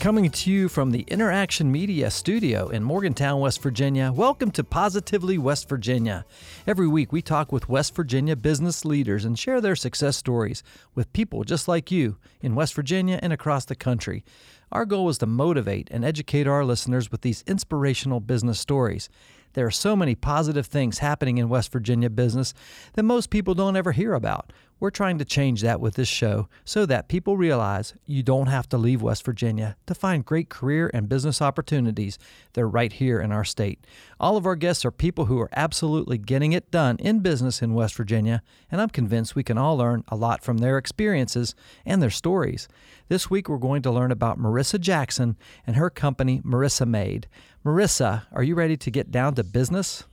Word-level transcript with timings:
Coming 0.00 0.30
to 0.30 0.50
you 0.50 0.68
from 0.68 0.92
the 0.92 1.04
Interaction 1.08 1.72
Media 1.72 2.08
Studio 2.12 2.68
in 2.68 2.84
Morgantown, 2.84 3.40
West 3.40 3.60
Virginia, 3.60 4.12
welcome 4.12 4.52
to 4.52 4.62
Positively 4.62 5.38
West 5.38 5.68
Virginia. 5.68 6.24
Every 6.68 6.86
week 6.86 7.10
we 7.10 7.20
talk 7.20 7.50
with 7.50 7.68
West 7.68 7.96
Virginia 7.96 8.36
business 8.36 8.84
leaders 8.84 9.24
and 9.24 9.36
share 9.36 9.60
their 9.60 9.74
success 9.74 10.16
stories 10.16 10.62
with 10.94 11.12
people 11.12 11.42
just 11.42 11.66
like 11.66 11.90
you 11.90 12.16
in 12.40 12.54
West 12.54 12.74
Virginia 12.74 13.18
and 13.20 13.32
across 13.32 13.64
the 13.64 13.74
country. 13.74 14.24
Our 14.70 14.84
goal 14.84 15.08
is 15.08 15.18
to 15.18 15.26
motivate 15.26 15.88
and 15.90 16.04
educate 16.04 16.46
our 16.46 16.64
listeners 16.64 17.10
with 17.10 17.22
these 17.22 17.42
inspirational 17.48 18.20
business 18.20 18.60
stories. 18.60 19.08
There 19.54 19.66
are 19.66 19.72
so 19.72 19.96
many 19.96 20.14
positive 20.14 20.66
things 20.66 20.98
happening 20.98 21.38
in 21.38 21.48
West 21.48 21.72
Virginia 21.72 22.08
business 22.08 22.54
that 22.92 23.02
most 23.02 23.30
people 23.30 23.54
don't 23.54 23.76
ever 23.76 23.90
hear 23.90 24.14
about. 24.14 24.52
We're 24.80 24.90
trying 24.90 25.18
to 25.18 25.24
change 25.24 25.62
that 25.62 25.80
with 25.80 25.94
this 25.94 26.06
show 26.06 26.48
so 26.64 26.86
that 26.86 27.08
people 27.08 27.36
realize 27.36 27.94
you 28.06 28.22
don't 28.22 28.46
have 28.46 28.68
to 28.68 28.78
leave 28.78 29.02
West 29.02 29.24
Virginia 29.24 29.76
to 29.86 29.94
find 29.94 30.24
great 30.24 30.50
career 30.50 30.88
and 30.94 31.08
business 31.08 31.42
opportunities. 31.42 32.16
They're 32.52 32.68
right 32.68 32.92
here 32.92 33.20
in 33.20 33.32
our 33.32 33.44
state. 33.44 33.84
All 34.20 34.36
of 34.36 34.46
our 34.46 34.54
guests 34.54 34.84
are 34.84 34.92
people 34.92 35.24
who 35.24 35.40
are 35.40 35.50
absolutely 35.52 36.16
getting 36.16 36.52
it 36.52 36.70
done 36.70 36.96
in 37.00 37.18
business 37.20 37.60
in 37.60 37.74
West 37.74 37.96
Virginia, 37.96 38.40
and 38.70 38.80
I'm 38.80 38.90
convinced 38.90 39.34
we 39.34 39.42
can 39.42 39.58
all 39.58 39.76
learn 39.76 40.04
a 40.08 40.16
lot 40.16 40.44
from 40.44 40.58
their 40.58 40.78
experiences 40.78 41.56
and 41.84 42.00
their 42.00 42.08
stories. 42.08 42.68
This 43.08 43.28
week, 43.28 43.48
we're 43.48 43.58
going 43.58 43.82
to 43.82 43.90
learn 43.90 44.12
about 44.12 44.38
Marisa 44.38 44.78
Jackson 44.78 45.36
and 45.66 45.74
her 45.74 45.90
company, 45.90 46.40
Marissa 46.42 46.86
Made. 46.86 47.26
Marisa, 47.64 48.26
are 48.30 48.44
you 48.44 48.54
ready 48.54 48.76
to 48.76 48.90
get 48.92 49.10
down 49.10 49.34
to 49.34 49.42
business? 49.42 50.04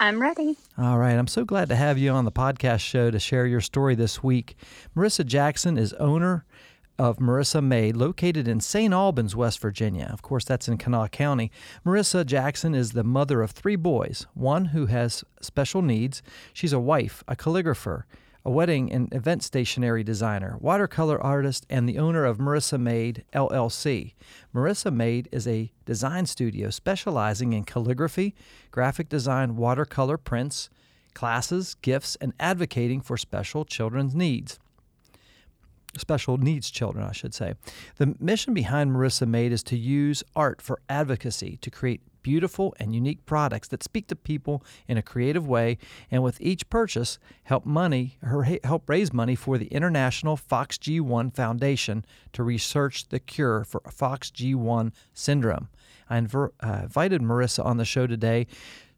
I'm 0.00 0.22
ready. 0.22 0.56
All 0.76 0.96
right. 0.96 1.14
I'm 1.18 1.26
so 1.26 1.44
glad 1.44 1.68
to 1.70 1.76
have 1.76 1.98
you 1.98 2.12
on 2.12 2.24
the 2.24 2.30
podcast 2.30 2.80
show 2.80 3.10
to 3.10 3.18
share 3.18 3.46
your 3.46 3.60
story 3.60 3.96
this 3.96 4.22
week. 4.22 4.54
Marisa 4.96 5.26
Jackson 5.26 5.76
is 5.76 5.92
owner 5.94 6.44
of 7.00 7.18
MarisaMade, 7.18 7.96
located 7.96 8.46
in 8.46 8.60
St. 8.60 8.94
Albans, 8.94 9.34
West 9.34 9.58
Virginia. 9.60 10.08
Of 10.12 10.22
course, 10.22 10.44
that's 10.44 10.68
in 10.68 10.78
Kanawha 10.78 11.08
County. 11.08 11.50
Marisa 11.84 12.24
Jackson 12.24 12.74
is 12.74 12.92
the 12.92 13.02
mother 13.04 13.42
of 13.42 13.50
three 13.50 13.76
boys, 13.76 14.26
one 14.34 14.66
who 14.66 14.86
has 14.86 15.24
special 15.40 15.82
needs. 15.82 16.22
She's 16.52 16.72
a 16.72 16.80
wife, 16.80 17.24
a 17.26 17.34
calligrapher, 17.34 18.04
a 18.48 18.50
wedding 18.50 18.90
and 18.90 19.12
event 19.12 19.42
stationery 19.42 20.02
designer, 20.02 20.56
watercolor 20.58 21.22
artist, 21.22 21.66
and 21.68 21.86
the 21.86 21.98
owner 21.98 22.24
of 22.24 22.38
MarisaMade 22.38 23.22
LLC. 23.34 24.14
MarisaMade 24.54 25.26
is 25.30 25.46
a 25.46 25.70
design 25.84 26.24
studio 26.24 26.70
specializing 26.70 27.52
in 27.52 27.64
calligraphy, 27.64 28.34
graphic 28.70 29.10
design, 29.10 29.56
watercolor 29.56 30.16
prints, 30.16 30.70
classes, 31.12 31.76
gifts, 31.82 32.16
and 32.22 32.32
advocating 32.40 33.02
for 33.02 33.18
special 33.18 33.66
children's 33.66 34.14
needs 34.14 34.58
special 35.96 36.36
needs 36.36 36.70
children, 36.70 37.04
I 37.04 37.12
should 37.12 37.34
say. 37.34 37.54
The 37.96 38.14
mission 38.20 38.54
behind 38.54 38.92
MarisaMade 38.92 39.50
is 39.50 39.62
to 39.64 39.76
use 39.76 40.22
art 40.36 40.62
for 40.62 40.80
advocacy 40.88 41.58
to 41.60 41.70
create 41.70 42.02
beautiful 42.28 42.74
and 42.78 42.94
unique 42.94 43.24
products 43.24 43.68
that 43.68 43.82
speak 43.82 44.06
to 44.06 44.14
people 44.14 44.62
in 44.86 44.98
a 44.98 45.02
creative 45.02 45.48
way 45.48 45.78
and 46.10 46.22
with 46.22 46.38
each 46.42 46.68
purchase 46.68 47.18
help 47.44 47.64
money 47.64 48.18
her 48.20 48.42
help 48.64 48.86
raise 48.86 49.14
money 49.14 49.34
for 49.34 49.56
the 49.56 49.68
International 49.68 50.36
FOXG1 50.36 51.34
Foundation 51.34 52.04
to 52.34 52.42
research 52.42 53.08
the 53.08 53.18
cure 53.18 53.64
for 53.64 53.80
FOXG1 53.80 54.92
syndrome. 55.14 55.68
I 56.10 56.20
inver, 56.20 56.50
uh, 56.60 56.80
invited 56.82 57.22
Marisa 57.22 57.64
on 57.64 57.78
the 57.78 57.86
show 57.86 58.06
today 58.06 58.46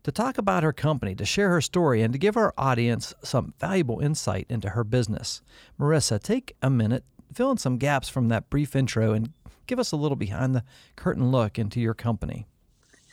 to 0.03 0.11
talk 0.11 0.37
about 0.37 0.65
her 0.65 0.73
company, 0.73 1.15
to 1.15 1.25
share 1.25 1.51
her 1.51 1.61
story, 1.61 2.03
and 2.03 2.13
to 2.13 2.19
give 2.19 2.37
our 2.37 2.53
audience 2.59 3.15
some 3.23 3.55
valuable 3.61 4.01
insight 4.01 4.47
into 4.49 4.71
her 4.71 4.83
business. 4.83 5.41
Marisa, 5.79 6.21
take 6.21 6.57
a 6.63 6.69
minute, 6.69 7.05
fill 7.33 7.53
in 7.53 7.59
some 7.59 7.79
gaps 7.79 8.09
from 8.09 8.27
that 8.27 8.51
brief 8.51 8.75
intro, 8.75 9.13
and 9.13 9.33
give 9.69 9.79
us 9.79 9.93
a 9.93 9.97
little 9.97 10.17
behind 10.17 10.53
the 10.53 10.65
curtain 10.97 11.31
look 11.31 11.61
into 11.61 11.81
your 11.81 11.95
company. 11.95 12.49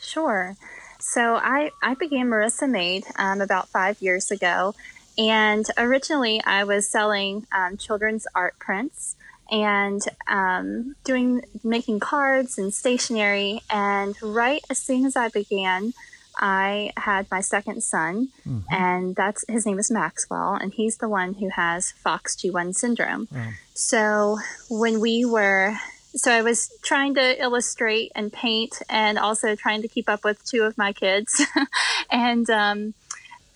Sure. 0.00 0.56
So 1.00 1.36
I, 1.36 1.70
I 1.82 1.94
began 1.94 2.28
MarisaMade 2.28 3.04
um, 3.18 3.40
about 3.40 3.68
five 3.68 4.00
years 4.02 4.30
ago. 4.30 4.74
And 5.16 5.66
originally, 5.76 6.40
I 6.44 6.64
was 6.64 6.88
selling 6.88 7.46
um, 7.52 7.76
children's 7.76 8.26
art 8.34 8.58
prints 8.58 9.16
and 9.50 10.00
um, 10.28 10.94
doing 11.04 11.42
making 11.64 12.00
cards 12.00 12.58
and 12.58 12.72
stationery. 12.72 13.62
And 13.70 14.14
right 14.22 14.62
as 14.70 14.78
soon 14.78 15.04
as 15.06 15.16
I 15.16 15.28
began, 15.28 15.92
I 16.40 16.92
had 16.96 17.28
my 17.30 17.40
second 17.40 17.82
son, 17.82 18.28
mm-hmm. 18.46 18.60
and 18.70 19.16
that's 19.16 19.44
his 19.48 19.66
name 19.66 19.78
is 19.80 19.90
Maxwell, 19.90 20.54
and 20.54 20.72
he's 20.72 20.98
the 20.98 21.08
one 21.08 21.34
who 21.34 21.48
has 21.48 21.92
FOXG1 22.04 22.76
syndrome. 22.76 23.26
So 23.74 24.38
when 24.70 25.00
we 25.00 25.24
were 25.24 25.76
so 26.18 26.32
I 26.32 26.42
was 26.42 26.70
trying 26.82 27.14
to 27.14 27.42
illustrate 27.42 28.12
and 28.14 28.32
paint, 28.32 28.80
and 28.88 29.18
also 29.18 29.54
trying 29.54 29.82
to 29.82 29.88
keep 29.88 30.08
up 30.08 30.24
with 30.24 30.44
two 30.44 30.62
of 30.62 30.76
my 30.76 30.92
kids. 30.92 31.42
and 32.10 32.48
um, 32.50 32.94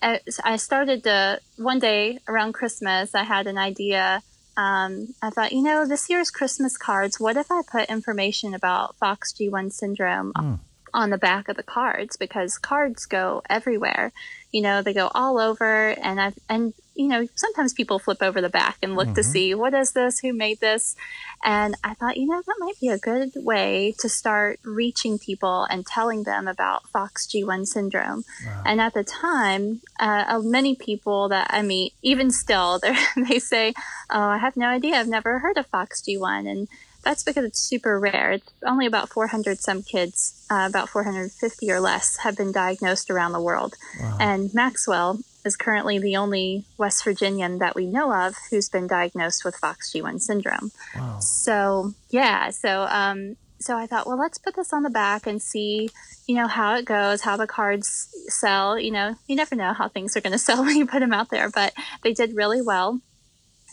I 0.01 0.55
started 0.57 1.03
to 1.03 1.39
one 1.57 1.79
day 1.79 2.19
around 2.27 2.53
Christmas. 2.53 3.15
I 3.15 3.23
had 3.23 3.47
an 3.47 3.57
idea. 3.57 4.21
Um, 4.55 5.15
I 5.21 5.29
thought, 5.29 5.51
you 5.51 5.63
know, 5.63 5.87
this 5.87 6.09
year's 6.09 6.29
Christmas 6.29 6.77
cards. 6.77 7.19
What 7.19 7.37
if 7.37 7.51
I 7.51 7.61
put 7.69 7.89
information 7.89 8.53
about 8.53 8.95
FOXG1 8.99 9.71
syndrome 9.71 10.33
mm. 10.33 10.59
On 10.93 11.09
the 11.09 11.17
back 11.17 11.47
of 11.49 11.57
the 11.57 11.63
cards? 11.63 12.17
Because 12.17 12.57
cards 12.57 13.05
go 13.05 13.41
everywhere. 13.49 14.11
You 14.51 14.61
know, 14.61 14.81
they 14.81 14.93
go 14.93 15.09
all 15.13 15.39
over, 15.39 15.89
and 15.89 16.21
I 16.21 16.33
and 16.47 16.73
you 16.95 17.07
know, 17.07 17.27
sometimes 17.35 17.73
people 17.73 17.97
flip 17.97 18.21
over 18.21 18.39
the 18.39 18.49
back 18.49 18.77
and 18.83 18.95
look 18.95 19.07
mm-hmm. 19.07 19.15
to 19.15 19.23
see 19.23 19.55
what 19.55 19.73
is 19.73 19.93
this, 19.93 20.19
who 20.19 20.31
made 20.31 20.59
this. 20.59 20.95
And 21.43 21.75
I 21.83 21.95
thought, 21.95 22.17
you 22.17 22.27
know, 22.27 22.41
that 22.45 22.55
might 22.59 22.79
be 22.79 22.89
a 22.89 22.97
good 22.97 23.31
way 23.35 23.95
to 23.99 24.07
start 24.07 24.59
reaching 24.63 25.17
people 25.17 25.63
and 25.63 25.85
telling 25.85 26.23
them 26.23 26.47
about 26.47 26.83
FOXG1 26.93 27.67
syndrome. 27.67 28.23
Wow. 28.45 28.63
And 28.65 28.79
at 28.79 28.93
the 28.93 29.03
time, 29.03 29.81
uh, 29.99 30.39
many 30.43 30.75
people 30.75 31.29
that 31.29 31.47
I 31.49 31.63
meet, 31.63 31.93
even 32.03 32.29
still, 32.29 32.79
they 33.29 33.39
say, 33.39 33.73
oh, 34.09 34.21
I 34.21 34.37
have 34.37 34.55
no 34.55 34.67
idea. 34.67 34.97
I've 34.97 35.07
never 35.07 35.39
heard 35.39 35.57
of 35.57 35.69
FOXG1. 35.71 36.49
And 36.49 36.67
that's 37.03 37.23
because 37.23 37.45
it's 37.45 37.59
super 37.59 37.99
rare. 37.99 38.31
It's 38.31 38.51
only 38.65 38.85
about 38.85 39.09
400 39.09 39.59
some 39.59 39.83
kids, 39.83 40.45
uh, 40.49 40.65
about 40.69 40.89
450 40.89 41.71
or 41.71 41.79
less, 41.79 42.17
have 42.17 42.37
been 42.37 42.51
diagnosed 42.51 43.09
around 43.09 43.33
the 43.33 43.41
world. 43.41 43.75
Wow. 43.99 44.17
And 44.19 44.53
Maxwell 44.53 45.19
is 45.45 45.55
currently 45.55 45.99
the 45.99 46.15
only 46.15 46.65
West 46.77 47.03
Virginian 47.03 47.59
that 47.59 47.75
we 47.75 47.85
know 47.85 48.13
of 48.13 48.35
who's 48.49 48.69
been 48.69 48.87
diagnosed 48.87 49.43
with 49.43 49.59
FOXG1 49.59 50.21
syndrome. 50.21 50.71
Wow. 50.95 51.19
So, 51.19 51.93
yeah, 52.09 52.49
so 52.51 52.83
um, 52.83 53.35
so 53.63 53.77
I 53.77 53.87
thought, 53.87 54.05
well, 54.05 54.17
let's 54.17 54.37
put 54.37 54.55
this 54.55 54.73
on 54.73 54.83
the 54.83 54.89
back 54.89 55.25
and 55.25 55.41
see, 55.41 55.89
you 56.27 56.35
know, 56.35 56.47
how 56.47 56.75
it 56.75 56.85
goes, 56.85 57.21
how 57.21 57.37
the 57.37 57.47
cards 57.47 58.09
sell. 58.27 58.77
You 58.77 58.91
know, 58.91 59.15
you 59.27 59.35
never 59.35 59.55
know 59.55 59.73
how 59.73 59.87
things 59.87 60.17
are 60.17 60.21
going 60.21 60.31
to 60.33 60.37
sell 60.37 60.63
when 60.63 60.75
you 60.75 60.85
put 60.85 60.99
them 60.99 61.13
out 61.13 61.29
there, 61.29 61.49
but 61.49 61.73
they 62.03 62.13
did 62.13 62.35
really 62.35 62.61
well. 62.61 62.99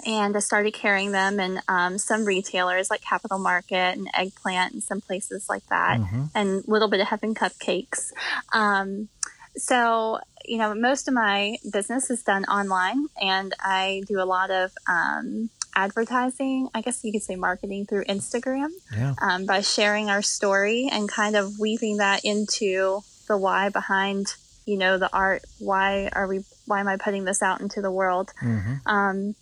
And 0.06 0.36
I 0.36 0.40
started 0.40 0.74
carrying 0.74 1.12
them 1.12 1.40
in 1.40 1.60
um, 1.68 1.98
some 1.98 2.24
retailers 2.24 2.90
like 2.90 3.02
Capital 3.02 3.38
Market 3.38 3.96
and 3.96 4.08
Eggplant 4.14 4.72
and 4.72 4.82
some 4.82 5.00
places 5.00 5.48
like 5.48 5.66
that, 5.66 6.00
mm-hmm. 6.00 6.24
and 6.34 6.64
a 6.64 6.70
little 6.70 6.88
bit 6.88 7.00
of 7.00 7.08
Heaven 7.08 7.34
Cupcakes. 7.34 8.12
Um, 8.52 9.08
so 9.56 10.20
you 10.44 10.58
know, 10.58 10.74
most 10.74 11.06
of 11.06 11.14
my 11.14 11.56
business 11.70 12.10
is 12.10 12.22
done 12.22 12.44
online, 12.44 13.06
and 13.20 13.54
I 13.60 14.02
do 14.06 14.20
a 14.20 14.24
lot 14.24 14.50
of 14.50 14.72
um, 14.88 15.50
advertising. 15.74 16.68
I 16.74 16.80
guess 16.80 17.04
you 17.04 17.12
could 17.12 17.22
say 17.22 17.36
marketing 17.36 17.86
through 17.86 18.04
Instagram 18.04 18.70
yeah. 18.92 19.14
um, 19.20 19.46
by 19.46 19.60
sharing 19.60 20.10
our 20.10 20.22
story 20.22 20.88
and 20.90 21.08
kind 21.08 21.36
of 21.36 21.58
weaving 21.58 21.98
that 21.98 22.24
into 22.24 23.00
the 23.28 23.36
why 23.36 23.68
behind 23.68 24.26
you 24.66 24.76
know 24.76 24.98
the 24.98 25.10
art. 25.12 25.42
Why 25.58 26.08
are 26.12 26.26
we? 26.26 26.40
Why 26.66 26.80
am 26.80 26.88
I 26.88 26.96
putting 26.96 27.24
this 27.24 27.42
out 27.42 27.60
into 27.60 27.80
the 27.80 27.90
world? 27.90 28.32
Mm-hmm. 28.42 28.88
Um, 28.88 29.34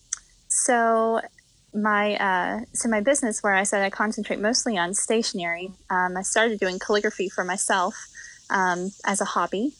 so 0.64 1.20
my 1.74 2.16
uh, 2.16 2.60
so 2.72 2.88
my 2.88 3.00
business 3.00 3.42
where 3.42 3.54
I 3.54 3.62
said 3.62 3.82
I 3.82 3.90
concentrate 3.90 4.40
mostly 4.40 4.78
on 4.78 4.94
stationery. 4.94 5.70
Um, 5.90 6.16
I 6.16 6.22
started 6.22 6.58
doing 6.58 6.78
calligraphy 6.78 7.28
for 7.28 7.44
myself 7.44 7.94
um, 8.50 8.90
as 9.04 9.20
a 9.20 9.24
hobby. 9.24 9.72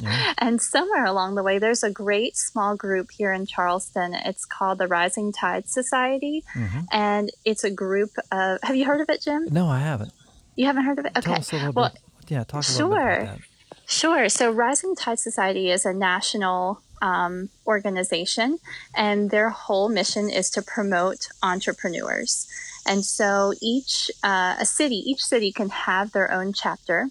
yeah. 0.00 0.34
And 0.38 0.62
somewhere 0.62 1.04
along 1.04 1.34
the 1.34 1.42
way, 1.42 1.58
there's 1.58 1.82
a 1.82 1.90
great 1.90 2.36
small 2.36 2.76
group 2.76 3.10
here 3.10 3.32
in 3.32 3.44
Charleston. 3.44 4.14
It's 4.14 4.44
called 4.44 4.78
the 4.78 4.86
Rising 4.86 5.32
Tide 5.32 5.68
Society. 5.68 6.44
Mm-hmm. 6.54 6.80
And 6.92 7.30
it's 7.44 7.64
a 7.64 7.70
group 7.70 8.10
of, 8.30 8.60
have 8.62 8.76
you 8.76 8.84
heard 8.84 9.00
of 9.00 9.08
it, 9.08 9.22
Jim? 9.22 9.48
No, 9.50 9.66
I 9.66 9.80
haven't. 9.80 10.12
You 10.54 10.66
haven't 10.66 10.84
heard 10.84 10.98
of 10.98 11.06
it? 11.06 11.12
Okay. 11.16 11.22
Tell 11.22 11.34
us 11.34 11.52
a 11.52 11.56
little 11.56 11.72
well, 11.72 11.90
bit. 11.90 12.30
Yeah, 12.30 12.44
talk 12.44 12.60
a 12.60 12.64
sure. 12.64 12.88
bit 12.88 13.22
about 13.22 13.38
that. 13.38 13.38
Sure. 13.86 14.28
So 14.28 14.50
Rising 14.50 14.94
Tide 14.94 15.18
Society 15.18 15.70
is 15.70 15.84
a 15.84 15.92
national 15.92 16.80
um, 17.02 17.48
organization, 17.66 18.58
and 18.94 19.30
their 19.30 19.50
whole 19.50 19.88
mission 19.88 20.30
is 20.30 20.50
to 20.50 20.62
promote 20.62 21.28
entrepreneurs. 21.42 22.46
And 22.86 23.04
so 23.04 23.52
each 23.60 24.10
uh, 24.24 24.56
a 24.58 24.64
city, 24.64 24.96
each 24.96 25.24
city 25.24 25.52
can 25.52 25.68
have 25.68 26.12
their 26.12 26.32
own 26.32 26.52
chapter. 26.52 27.08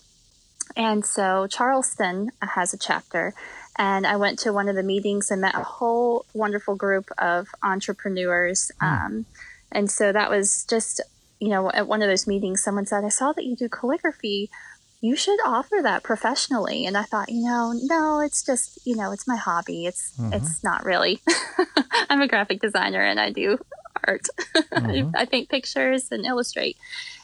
And 0.75 1.05
so 1.05 1.47
Charleston 1.47 2.31
has 2.41 2.73
a 2.73 2.77
chapter, 2.77 3.33
and 3.77 4.05
I 4.05 4.15
went 4.17 4.39
to 4.39 4.53
one 4.53 4.69
of 4.69 4.75
the 4.75 4.83
meetings 4.83 5.31
and 5.31 5.41
met 5.41 5.55
a 5.55 5.63
whole 5.63 6.25
wonderful 6.33 6.75
group 6.75 7.09
of 7.17 7.47
entrepreneurs. 7.63 8.71
Mm. 8.81 9.05
Um, 9.05 9.25
and 9.71 9.89
so 9.89 10.11
that 10.11 10.29
was 10.29 10.65
just, 10.69 11.01
you 11.39 11.49
know, 11.49 11.71
at 11.71 11.87
one 11.87 12.01
of 12.01 12.09
those 12.09 12.27
meetings, 12.27 12.63
someone 12.63 12.85
said, 12.85 13.03
I 13.03 13.09
saw 13.09 13.31
that 13.33 13.45
you 13.45 13.55
do 13.55 13.69
calligraphy. 13.69 14.49
You 14.99 15.15
should 15.15 15.39
offer 15.45 15.77
that 15.83 16.03
professionally. 16.03 16.85
And 16.85 16.97
I 16.97 17.03
thought, 17.03 17.29
you 17.29 17.43
know, 17.43 17.73
no, 17.83 18.19
it's 18.19 18.43
just, 18.43 18.79
you 18.85 18.95
know, 18.95 19.11
it's 19.11 19.27
my 19.27 19.35
hobby. 19.35 19.85
It's, 19.85 20.13
mm-hmm. 20.17 20.33
it's 20.33 20.63
not 20.63 20.83
really. 20.85 21.21
I'm 22.09 22.21
a 22.21 22.27
graphic 22.27 22.61
designer 22.61 23.01
and 23.01 23.19
I 23.19 23.31
do 23.31 23.59
art. 24.05 24.27
Mm-hmm. 24.77 25.15
I 25.15 25.25
paint 25.25 25.49
pictures 25.49 26.07
and 26.11 26.23
illustrate. 26.25 26.77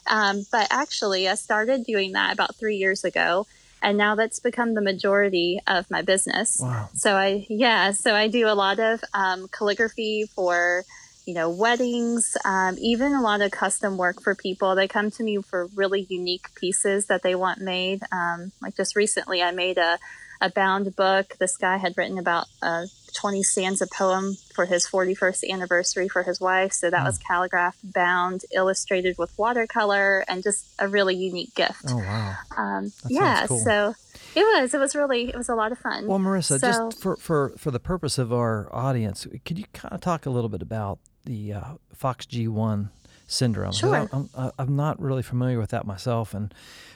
Um, 0.08 0.46
but 0.52 0.68
actually, 0.72 1.30
I 1.30 1.36
started 1.36 1.84
doing 1.86 2.14
that 2.14 2.34
about 2.34 2.56
three 2.56 2.78
years 2.78 3.04
ago 3.04 3.46
and 3.84 3.98
now 3.98 4.16
that's 4.16 4.40
become 4.40 4.74
the 4.74 4.82
majority 4.82 5.60
of 5.68 5.92
my 5.92 6.02
business. 6.02 6.60
Wow. 6.62 6.90
So 6.96 7.16
I, 7.16 7.46
yeah, 7.50 7.92
so 7.92 8.16
I 8.16 8.30
do 8.30 8.48
a 8.48 8.56
lot 8.56 8.80
of 8.80 9.04
um, 9.14 9.50
calligraphy 9.50 10.26
for, 10.34 10.86
you 11.26 11.34
know, 11.34 11.50
weddings, 11.50 12.36
um, 12.46 12.76
even 12.80 13.14
a 13.14 13.22
lot 13.22 13.42
of 13.42 13.52
custom 13.52 13.98
work 13.98 14.22
for 14.22 14.36
people. 14.36 14.76
They 14.76 14.88
come 14.88 15.12
to 15.12 15.24
me 15.24 15.42
for 15.42 15.68
really 15.76 16.06
unique 16.10 16.54
pieces 16.56 17.08
that 17.08 17.24
they 17.24 17.36
want 17.36 17.60
made. 17.60 18.02
Um, 18.12 18.52
like 18.62 18.76
just 18.76 18.96
recently, 18.96 19.42
I 19.42 19.52
made 19.52 19.78
a, 19.78 19.98
a 20.42 20.50
bound 20.50 20.96
book. 20.96 21.36
This 21.40 21.58
guy 21.58 21.78
had 21.78 21.98
written 21.98 22.18
about 22.18 22.48
a 22.62 22.88
20 23.14 23.44
stanza 23.44 23.88
poem 23.88 24.36
for 24.54 24.66
his 24.66 24.88
41st 24.88 25.50
anniversary 25.50 26.10
for 26.10 26.24
his 26.24 26.42
wife. 26.42 26.74
So 26.74 26.90
that 26.90 27.02
mm. 27.02 27.06
was 27.06 27.18
calligraphed, 27.18 27.94
bound, 27.94 28.42
illustrated 28.54 29.18
with 29.18 29.38
watercolor, 29.38 30.26
and 30.28 30.44
just 30.44 30.74
a 30.80 30.88
really 30.88 31.16
unique 31.16 31.56
gift. 31.56 31.86
Oh, 31.88 31.98
wow. 31.98 32.36
Um, 32.58 32.92
yeah. 33.08 33.46
Cool. 33.48 33.60
So 33.60 33.94
it 34.36 34.42
was. 34.42 34.74
It 34.74 34.80
was 34.80 34.96
really. 34.96 35.30
It 35.30 35.36
was 35.36 35.50
a 35.50 35.56
lot 35.56 35.72
of 35.72 35.78
fun. 35.78 36.08
Well, 36.08 36.20
Marisa, 36.20 36.60
so, 36.60 36.68
just 36.68 37.02
for, 37.02 37.16
for 37.18 37.54
for 37.58 37.72
the 37.72 37.80
purpose 37.80 38.18
of 38.18 38.34
our 38.34 38.68
audience, 38.74 39.28
could 39.46 39.60
you 39.60 39.66
kind 39.74 39.94
of 39.94 40.02
talk 40.02 40.26
a 40.26 40.30
little 40.30 40.50
bit 40.50 40.62
about 40.62 41.00
the 41.26 41.54
uh, 41.54 41.64
FOXG1 42.00 42.90
syndrome? 43.28 43.74
Sure. 43.74 44.08
I'm, 44.12 44.30
I'm, 44.36 44.52
I'm 44.58 44.76
not 44.76 45.00
really 45.02 45.24
familiar 45.24 45.60
with 45.60 45.72
that 45.72 45.86
myself, 45.86 46.34
and 46.34 46.54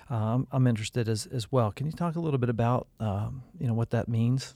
um, 0.09 0.47
I'm 0.51 0.67
interested 0.67 1.09
as 1.09 1.25
as 1.27 1.51
well. 1.51 1.71
Can 1.71 1.85
you 1.85 1.93
talk 1.93 2.15
a 2.15 2.19
little 2.19 2.39
bit 2.39 2.49
about 2.49 2.87
um, 2.99 3.43
you 3.59 3.67
know 3.67 3.73
what 3.73 3.91
that 3.91 4.07
means? 4.07 4.53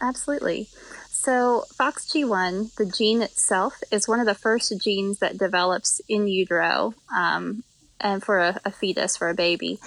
Absolutely. 0.00 0.68
So, 1.10 1.64
FOXG1, 1.78 2.74
the 2.74 2.86
gene 2.86 3.22
itself, 3.22 3.80
is 3.90 4.08
one 4.08 4.20
of 4.20 4.26
the 4.26 4.34
first 4.34 4.72
genes 4.80 5.20
that 5.20 5.38
develops 5.38 6.00
in 6.08 6.26
utero 6.26 6.94
um, 7.14 7.62
and 8.00 8.22
for 8.22 8.38
a, 8.38 8.60
a, 8.64 8.70
fetus, 8.70 9.16
for 9.16 9.28
a 9.28 9.34
baby. 9.34 9.78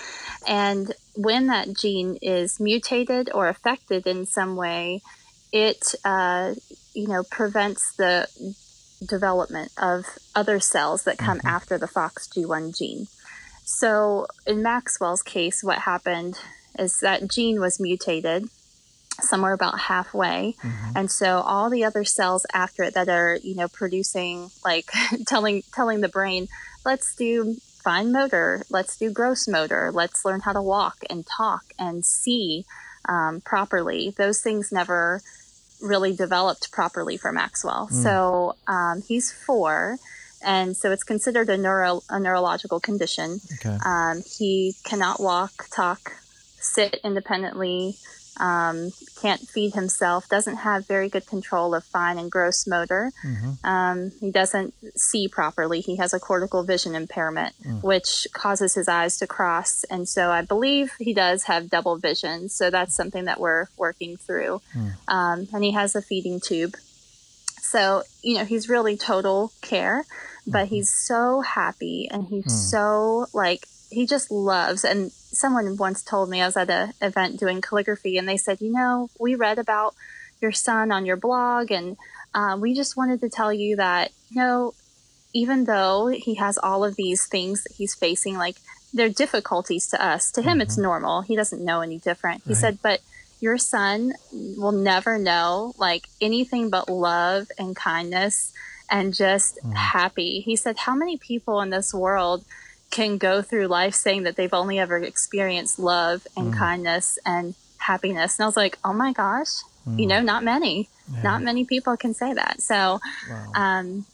And 0.47 0.93
when 1.15 1.47
that 1.47 1.75
gene 1.75 2.17
is 2.21 2.59
mutated 2.59 3.29
or 3.33 3.49
affected 3.49 4.07
in 4.07 4.25
some 4.25 4.55
way, 4.55 5.01
it, 5.51 5.93
uh, 6.05 6.55
you 6.93 7.07
know, 7.07 7.23
prevents 7.23 7.93
the 7.97 8.27
development 9.05 9.71
of 9.77 10.05
other 10.35 10.59
cells 10.59 11.03
that 11.03 11.17
come 11.17 11.39
mm-hmm. 11.39 11.47
after 11.47 11.77
the 11.77 11.87
FOXG1 11.87 12.77
gene. 12.77 13.07
So, 13.63 14.27
in 14.45 14.61
Maxwell's 14.61 15.21
case, 15.21 15.63
what 15.63 15.79
happened 15.79 16.39
is 16.79 16.99
that 17.01 17.27
gene 17.27 17.59
was 17.59 17.79
mutated 17.79 18.49
somewhere 19.21 19.53
about 19.53 19.79
halfway 19.79 20.55
mm-hmm. 20.61 20.91
and 20.95 21.09
so 21.09 21.39
all 21.39 21.69
the 21.69 21.83
other 21.83 22.03
cells 22.03 22.45
after 22.53 22.83
it 22.83 22.93
that 22.93 23.09
are 23.09 23.39
you 23.41 23.55
know 23.55 23.67
producing 23.67 24.49
like 24.63 24.91
telling 25.27 25.63
telling 25.73 26.01
the 26.01 26.09
brain 26.09 26.47
let's 26.85 27.15
do 27.15 27.55
fine 27.83 28.11
motor 28.11 28.61
let's 28.69 28.97
do 28.97 29.09
gross 29.11 29.47
motor 29.47 29.91
let's 29.91 30.23
learn 30.23 30.41
how 30.41 30.53
to 30.53 30.61
walk 30.61 30.97
and 31.09 31.25
talk 31.25 31.63
and 31.79 32.05
see 32.05 32.65
um, 33.09 33.41
properly 33.41 34.13
those 34.17 34.41
things 34.41 34.71
never 34.71 35.21
really 35.81 36.15
developed 36.15 36.71
properly 36.71 37.17
for 37.17 37.31
maxwell 37.31 37.87
mm. 37.91 38.03
so 38.03 38.55
um, 38.67 39.01
he's 39.07 39.31
four 39.31 39.97
and 40.43 40.77
so 40.77 40.91
it's 40.91 41.03
considered 41.03 41.49
a 41.49 41.57
neuro 41.57 42.01
a 42.09 42.19
neurological 42.19 42.79
condition 42.79 43.39
okay. 43.53 43.77
um, 43.85 44.21
he 44.37 44.75
cannot 44.83 45.19
walk 45.19 45.67
talk 45.71 46.13
sit 46.59 46.99
independently 47.03 47.95
um, 48.39 48.91
can't 49.21 49.41
feed 49.41 49.73
himself, 49.73 50.27
doesn't 50.29 50.57
have 50.57 50.87
very 50.87 51.09
good 51.09 51.25
control 51.25 51.73
of 51.73 51.83
fine 51.83 52.17
and 52.17 52.31
gross 52.31 52.67
motor. 52.67 53.11
Mm-hmm. 53.25 53.65
Um, 53.65 54.11
he 54.19 54.31
doesn't 54.31 54.73
see 54.95 55.27
properly. 55.27 55.81
He 55.81 55.97
has 55.97 56.13
a 56.13 56.19
cortical 56.19 56.63
vision 56.63 56.95
impairment, 56.95 57.55
mm. 57.63 57.83
which 57.83 58.27
causes 58.33 58.73
his 58.73 58.87
eyes 58.87 59.17
to 59.17 59.27
cross. 59.27 59.83
And 59.85 60.07
so 60.07 60.29
I 60.29 60.41
believe 60.41 60.93
he 60.99 61.13
does 61.13 61.43
have 61.43 61.69
double 61.69 61.97
vision. 61.97 62.49
So 62.49 62.69
that's 62.69 62.95
something 62.95 63.25
that 63.25 63.39
we're 63.39 63.67
working 63.77 64.17
through. 64.17 64.61
Mm. 64.75 64.93
Um, 65.07 65.47
and 65.53 65.63
he 65.63 65.71
has 65.71 65.95
a 65.95 66.01
feeding 66.01 66.39
tube. 66.39 66.75
So, 67.61 68.03
you 68.21 68.37
know, 68.37 68.45
he's 68.45 68.69
really 68.69 68.95
total 68.95 69.51
care, 69.61 70.05
but 70.45 70.65
mm-hmm. 70.65 70.75
he's 70.75 70.93
so 70.93 71.41
happy 71.41 72.07
and 72.09 72.25
he's 72.25 72.45
mm. 72.45 72.71
so 72.71 73.27
like, 73.33 73.67
he 73.89 74.05
just 74.05 74.31
loves 74.31 74.83
and 74.83 75.11
someone 75.37 75.77
once 75.77 76.03
told 76.03 76.29
me 76.29 76.41
I 76.41 76.45
was 76.45 76.57
at 76.57 76.69
an 76.69 76.93
event 77.01 77.39
doing 77.39 77.61
calligraphy, 77.61 78.17
and 78.17 78.27
they 78.27 78.37
said, 78.37 78.61
you 78.61 78.71
know, 78.71 79.09
we 79.19 79.35
read 79.35 79.59
about 79.59 79.95
your 80.41 80.51
son 80.51 80.91
on 80.91 81.05
your 81.05 81.17
blog, 81.17 81.71
and 81.71 81.97
uh, 82.33 82.57
we 82.59 82.73
just 82.73 82.97
wanted 82.97 83.21
to 83.21 83.29
tell 83.29 83.53
you 83.53 83.77
that, 83.77 84.11
you 84.29 84.41
know, 84.41 84.73
even 85.33 85.65
though 85.65 86.07
he 86.07 86.35
has 86.35 86.57
all 86.57 86.83
of 86.83 86.95
these 86.95 87.25
things 87.25 87.63
that 87.63 87.73
he's 87.73 87.93
facing, 87.95 88.37
like 88.37 88.57
they're 88.93 89.09
difficulties 89.09 89.87
to 89.87 90.03
us, 90.03 90.31
to 90.31 90.41
him 90.41 90.53
mm-hmm. 90.53 90.61
it's 90.61 90.77
normal. 90.77 91.21
He 91.21 91.35
doesn't 91.35 91.63
know 91.63 91.81
any 91.81 91.99
different. 91.99 92.43
He 92.45 92.55
said, 92.55 92.79
but 92.81 93.01
your 93.39 93.57
son 93.57 94.13
will 94.31 94.71
never 94.71 95.19
know 95.19 95.73
like 95.77 96.07
anything 96.21 96.69
but 96.69 96.89
love 96.89 97.47
and 97.59 97.75
kindness 97.75 98.53
and 98.89 99.13
just 99.13 99.59
mm. 99.63 99.75
happy. 99.75 100.39
He 100.39 100.55
said, 100.55 100.77
how 100.77 100.95
many 100.95 101.17
people 101.17 101.61
in 101.61 101.69
this 101.69 101.93
world 101.93 102.43
can 102.89 103.17
go 103.17 103.41
through 103.41 103.67
life 103.67 103.93
saying 103.93 104.23
that 104.23 104.35
they've 104.35 104.53
only 104.53 104.79
ever 104.79 104.97
experienced 104.97 105.79
love 105.79 106.25
and 106.35 106.53
mm. 106.53 106.57
kindness 106.57 107.19
and 107.25 107.55
happiness. 107.77 108.37
And 108.37 108.45
I 108.45 108.47
was 108.47 108.57
like, 108.57 108.77
oh 108.83 108.93
my 108.93 109.13
gosh, 109.13 109.61
mm. 109.87 109.99
you 109.99 110.07
know, 110.07 110.21
not 110.21 110.43
many, 110.43 110.89
yeah. 111.13 111.21
not 111.21 111.41
many 111.41 111.65
people 111.65 111.97
can 111.97 112.13
say 112.13 112.33
that. 112.33 112.61
So, 112.61 112.99
wow. 113.29 113.51
um, 113.55 114.05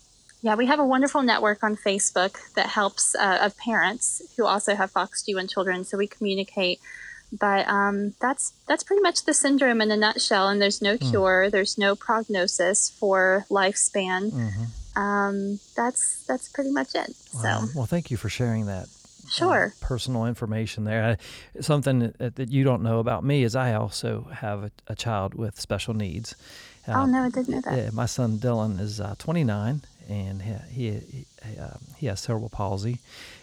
yeah, 0.42 0.56
we 0.56 0.65
have 0.65 0.80
a 0.80 0.86
wonderful 0.86 1.22
network 1.22 1.63
on 1.63 1.75
Facebook 1.75 2.38
that 2.56 2.68
helps 2.68 3.15
uh, 3.15 3.39
of 3.42 3.58
parents 3.58 4.22
who 4.36 4.46
also 4.46 4.75
have 4.75 4.92
Fox 4.92 5.24
FOXG1 5.24 5.50
children. 5.50 5.84
So 5.84 5.98
we 5.98 6.08
communicate. 6.08 6.80
But 7.32 7.68
um, 7.68 8.13
that's 8.22 8.53
that's 8.68 8.84
pretty 8.84 9.01
much 9.01 9.25
the 9.25 9.34
syndrome 9.34 9.82
in 9.82 9.89
a 9.89 9.98
nutshell. 9.98 10.50
And 10.50 10.62
there's 10.62 10.84
no 10.84 10.98
mm. 10.98 11.10
cure. 11.10 11.50
There's 11.50 11.80
no 11.80 11.96
prognosis 11.96 12.92
for 12.92 13.46
lifespan. 13.50 14.32
Mm-hmm 14.32 14.63
um, 14.96 15.60
that's 15.76 16.24
that's 16.28 16.50
pretty 16.50 16.72
much 16.72 16.96
it. 16.96 17.16
Wow. 17.36 17.66
So, 17.66 17.68
well, 17.76 17.86
thank 17.86 18.12
you 18.12 18.18
for 18.18 18.30
sharing 18.30 18.66
that. 18.68 18.88
Uh, 19.26 19.30
sure. 19.30 19.74
Uh, 19.82 19.86
personal 19.86 20.26
information 20.26 20.84
there. 20.84 21.04
I, 21.56 21.62
something 21.62 22.00
that, 22.00 22.36
that, 22.36 22.50
you 22.50 22.64
don't 22.64 22.84
know 22.84 23.00
about 23.00 23.24
me 23.24 23.44
is 23.44 23.56
I 23.56 23.74
also 23.74 24.28
have 24.34 24.64
a, 24.64 24.72
a 24.88 24.96
child 24.96 25.34
with 25.34 25.60
special 25.60 25.94
needs. 25.94 26.36
Uh, 26.88 26.94
oh 26.98 27.06
no, 27.06 27.24
I 27.24 27.30
didn't 27.30 27.50
know 27.50 27.62
that. 27.62 27.78
Yeah, 27.78 27.90
my 27.94 28.06
son 28.06 28.38
Dylan 28.38 28.80
is 28.80 29.00
uh, 29.00 29.16
29, 29.18 29.82
and 30.10 30.41
he 30.41 30.53
he, 30.72 30.91
he, 30.91 31.25
uh, 31.60 31.77
he 31.98 32.07
has 32.07 32.19
cerebral 32.19 32.50
palsy, 32.50 33.00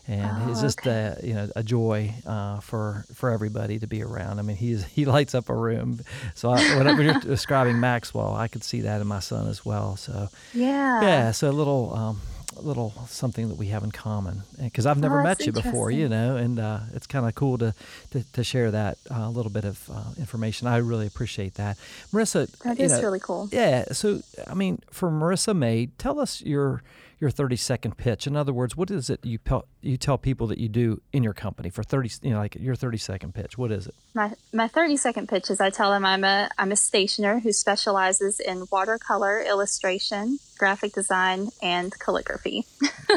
and 0.07 0.49
oh, 0.49 0.51
it's 0.51 0.61
just 0.61 0.81
okay. 0.81 1.17
a, 1.21 1.27
you 1.27 1.35
know 1.35 1.51
a 1.57 1.63
joy 1.63 2.13
uh, 2.27 2.61
for 2.61 3.05
for 3.15 3.31
everybody 3.31 3.79
to 3.79 3.87
be 3.87 4.03
around. 4.03 4.39
I 4.39 4.43
mean, 4.43 4.57
he's 4.57 4.85
he 4.97 5.05
lights 5.05 5.35
up 5.35 5.49
a 5.49 5.55
room. 5.55 6.01
So 6.35 6.51
I, 6.51 6.77
when, 6.77 7.01
you're 7.01 7.15
describing 7.21 7.81
Maxwell, 7.81 8.35
I 8.35 8.49
could 8.49 8.65
see 8.65 8.83
that 8.83 9.01
in 9.01 9.07
my 9.07 9.21
son 9.21 9.49
as 9.49 9.65
well. 9.65 9.97
So 9.97 10.29
yeah, 10.55 11.01
yeah. 11.01 11.31
So 11.33 11.51
a 11.51 11.53
little. 11.53 11.95
Um, 11.95 12.21
little 12.57 12.93
something 13.09 13.49
that 13.49 13.57
we 13.57 13.67
have 13.67 13.85
in 13.85 13.91
common 13.91 14.43
because 14.59 14.87
I've 14.87 14.99
never 14.99 15.21
oh, 15.21 15.25
met 15.25 15.47
you 15.47 15.53
before, 15.53 15.91
you 15.91 16.09
know, 16.09 16.37
and 16.37 16.59
uh, 16.59 16.81
it's 16.95 17.07
kind 17.07 17.27
of 17.27 17.35
cool 17.35 17.59
to, 17.59 17.75
to, 18.11 18.33
to 18.33 18.45
share 18.45 18.71
that 18.71 18.99
uh, 19.11 19.29
little 19.29 19.51
bit 19.51 19.65
of 19.65 19.89
uh, 19.91 20.05
information. 20.19 20.67
I 20.67 20.79
really 20.79 21.07
appreciate 21.07 21.55
that, 21.55 21.79
Marisa. 22.13 22.51
That 22.63 22.79
is 22.81 22.93
know, 22.93 23.03
really 23.03 23.21
cool. 23.21 23.49
Yeah. 23.53 23.85
So, 23.93 24.23
I 24.47 24.55
mean, 24.55 24.81
for 24.91 25.11
MarisaMade, 25.11 25.91
tell 25.99 26.19
us 26.21 26.43
your 26.43 26.83
your 27.21 27.31
30 27.31 27.57
second 27.57 27.99
pitch. 27.99 28.27
In 28.27 28.35
other 28.35 28.53
words, 28.53 28.77
what 28.77 28.91
is 28.91 29.11
it 29.11 29.25
you 29.25 29.39
you 29.83 29.97
tell 29.97 30.17
people 30.17 30.47
that 30.47 30.59
you 30.59 30.69
do 30.69 31.01
in 31.13 31.23
your 31.23 31.35
company 31.35 31.69
for 31.69 31.83
30 31.83 32.11
you 32.23 32.31
know 32.31 32.39
like 32.39 32.55
your 32.57 32.75
30 32.75 32.97
second 32.97 33.35
pitch? 33.35 33.59
What 33.59 33.71
is 33.71 33.87
it? 33.87 33.95
My 34.15 34.33
my 34.53 34.69
30 34.69 34.97
second 34.97 35.29
pitch 35.29 35.51
is 35.51 35.61
I 35.61 35.71
tell 35.71 35.91
them 35.91 36.05
I'm 36.05 36.25
a 36.25 36.51
I'm 36.59 36.73
a 36.73 36.77
stationer 36.77 37.39
who 37.41 37.53
specializes 37.53 38.41
in 38.41 38.67
watercolor 38.73 39.43
illustration, 39.43 40.39
graphic 40.59 40.95
design 40.95 41.51
and 41.63 41.97
calligraphy. 41.99 42.65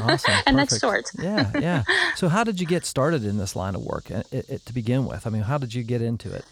Awesome. 0.01 0.33
and 0.45 0.59
that's 0.59 0.79
short. 0.79 1.09
yeah, 1.17 1.51
yeah. 1.59 1.83
So 2.15 2.27
how 2.29 2.43
did 2.43 2.59
you 2.59 2.67
get 2.67 2.85
started 2.85 3.25
in 3.25 3.37
this 3.37 3.55
line 3.55 3.75
of 3.75 3.81
work 3.81 4.11
it, 4.11 4.27
uh, 4.31 4.41
it, 4.47 4.65
to 4.65 4.73
begin 4.73 5.05
with? 5.05 5.25
I 5.25 5.29
mean, 5.29 5.43
how 5.43 5.57
did 5.57 5.73
you 5.73 5.83
get 5.83 6.01
into 6.01 6.33
it? 6.33 6.45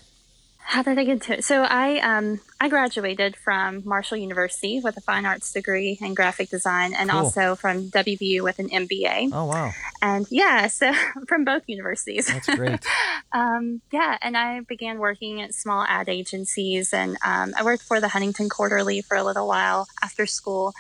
how 0.76 0.82
did 0.84 0.98
I 0.98 1.04
get 1.04 1.14
into 1.14 1.34
it? 1.34 1.44
So 1.44 1.64
I 1.64 2.00
um, 2.00 2.40
I 2.60 2.70
graduated 2.70 3.36
from 3.36 3.84
Marshall 3.86 4.18
University 4.18 4.80
with 4.80 4.96
a 4.96 5.02
fine 5.02 5.26
arts 5.26 5.52
degree 5.52 5.98
in 6.02 6.14
graphic 6.14 6.50
design, 6.50 6.94
and 6.94 7.10
Cool. 7.10 7.20
also 7.20 7.56
from 7.56 7.90
WVU 7.90 8.42
with 8.42 8.58
an 8.60 8.70
MBA. 8.70 9.32
Oh 9.34 9.46
wow, 9.46 9.72
And 10.02 10.26
yeah, 10.32 10.68
so 10.80 10.94
from 11.28 11.44
both 11.44 11.64
universities. 11.68 12.28
that's 12.28 12.48
great. 12.56 12.80
Um, 13.34 13.80
yeah, 13.94 14.18
and 14.22 14.36
I 14.36 14.60
began 14.60 15.00
working 15.00 15.42
at 15.42 15.54
small 15.54 15.86
ad 15.88 16.10
agencies, 16.10 16.94
and 16.94 17.16
um, 17.26 17.54
I 17.58 17.64
worked 17.64 17.84
for 17.84 18.02
the 18.02 18.10
Huntington 18.10 18.50
Quarterly 18.50 19.02
for 19.02 19.16
a 19.16 19.24
little 19.24 19.48
while 19.48 19.88
after 20.04 20.26
school, 20.26 20.74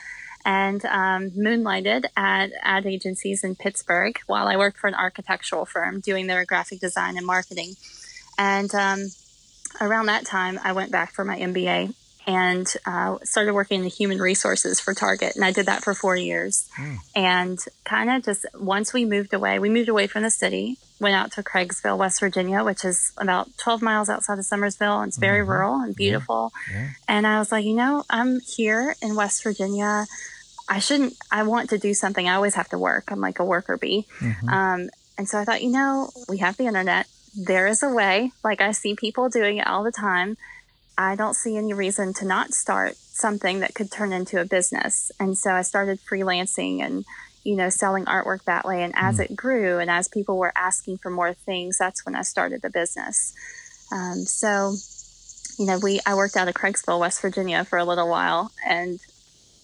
and 0.44 0.84
um, 0.86 1.32
moonlighted 1.32 2.08
at 2.18 2.52
ad 2.62 2.86
agencies 2.86 3.46
in 3.46 3.56
Pittsburgh 3.56 4.20
while 4.28 4.48
I 4.50 4.58
worked 4.58 4.78
for 4.80 4.88
an 4.88 4.96
architectural 4.96 5.66
firm 5.66 6.02
doing 6.02 6.28
their 6.28 6.44
graphic 6.44 6.82
design 6.82 7.16
and 7.16 7.26
marketing. 7.26 7.76
And 8.38 8.74
um, 8.76 9.00
around 9.80 10.08
that 10.08 10.26
time, 10.26 10.60
I 10.64 10.74
went 10.74 10.92
back 10.92 11.14
for 11.14 11.24
my 11.24 11.38
MBA 11.40 11.94
and 12.28 12.72
uh, 12.86 13.18
started 13.24 13.54
working 13.54 13.80
in 13.80 13.84
the 13.84 13.90
human 13.90 14.20
resources 14.20 14.80
for 14.80 14.94
Target, 14.94 15.36
and 15.36 15.44
I 15.44 15.52
did 15.52 15.66
that 15.66 15.84
for 15.84 15.94
four 15.94 16.16
years. 16.16 16.70
And 17.16 17.60
kind 17.84 18.10
of 18.12 18.24
just 18.24 18.46
once 18.54 18.94
we 18.94 19.06
moved 19.06 19.34
away, 19.34 19.58
we 19.60 19.70
moved 19.70 19.90
away 19.90 20.08
from 20.08 20.24
the 20.24 20.30
city, 20.30 20.78
went 21.00 21.16
out 21.16 21.32
to 21.34 21.44
Craigsville, 21.44 21.98
West 21.98 22.20
Virginia, 22.20 22.64
which 22.64 22.86
is 22.86 23.12
about 23.18 23.50
12 23.58 23.82
miles 23.82 24.08
outside 24.08 24.38
of 24.38 24.46
Summersville. 24.46 25.02
And 25.02 25.10
it's 25.10 25.18
very 25.18 25.42
rural 25.42 25.82
and 25.82 25.96
beautiful. 25.96 26.54
Yeah. 26.72 26.90
And 27.08 27.26
I 27.26 27.40
was 27.40 27.52
like, 27.52 27.66
you 27.66 27.76
know, 27.76 28.04
I'm 28.10 28.40
here 28.42 28.96
in 29.02 29.16
West 29.16 29.44
Virginia. 29.44 30.06
I 30.70 30.80
shouldn't, 30.80 31.16
I 31.32 31.44
want 31.44 31.72
to 31.72 31.80
do 31.80 31.94
something. 31.96 32.30
I 32.30 32.36
always 32.36 32.54
have 32.54 32.70
to 32.70 32.78
work. 32.78 33.12
I'm 33.12 33.20
like 33.20 33.40
a 33.40 33.46
worker 33.46 33.78
bee. 33.78 34.06
Mm-hmm. 34.20 34.50
Um, 34.50 34.90
and 35.18 35.28
so 35.28 35.40
I 35.40 35.44
thought, 35.44 35.64
you 35.64 35.72
know, 35.72 36.12
we 36.30 36.38
have 36.38 36.56
the 36.58 36.68
internet. 36.68 37.08
There 37.36 37.68
is 37.68 37.82
a 37.82 37.90
way. 37.90 38.32
Like 38.44 38.62
I 38.62 38.72
see 38.72 38.96
people 38.96 39.30
doing 39.30 39.58
it 39.58 39.68
all 39.68 39.84
the 39.84 39.92
time. 39.92 40.38
I 40.98 41.16
don't 41.16 41.36
see 41.36 41.58
any 41.58 41.74
reason 41.74 42.14
to 42.16 42.26
not 42.26 42.54
start 42.54 42.96
something 42.96 43.62
that 43.62 43.74
could 43.74 43.92
turn 43.92 44.14
into 44.14 44.40
a 44.42 44.46
business. 44.46 45.12
And 45.20 45.38
so 45.38 45.52
I 45.52 45.62
started 45.62 46.00
freelancing 46.00 46.84
and, 46.84 47.06
you 47.44 47.56
know, 47.56 47.70
selling 47.70 48.06
artwork 48.06 48.44
that 48.44 48.66
way. 48.66 48.84
And 48.84 48.94
as 48.96 49.20
it 49.20 49.36
grew 49.36 49.80
and 49.80 49.90
as 49.90 50.08
people 50.08 50.38
were 50.38 50.54
asking 50.56 50.98
for 50.98 51.10
more 51.10 51.34
things, 51.34 51.78
that's 51.78 52.06
when 52.06 52.16
I 52.16 52.22
started 52.22 52.62
the 52.62 52.70
business. 52.70 53.34
Um, 53.92 54.26
so, 54.26 54.76
you 55.58 55.66
know, 55.66 55.80
we, 55.80 56.02
I 56.06 56.16
worked 56.16 56.36
out 56.36 56.48
of 56.48 56.54
Craigsville, 56.54 57.00
West 57.00 57.22
Virginia 57.22 57.64
for 57.64 57.80
a 57.80 57.86
little 57.86 58.10
while 58.10 58.52
and, 58.68 59.00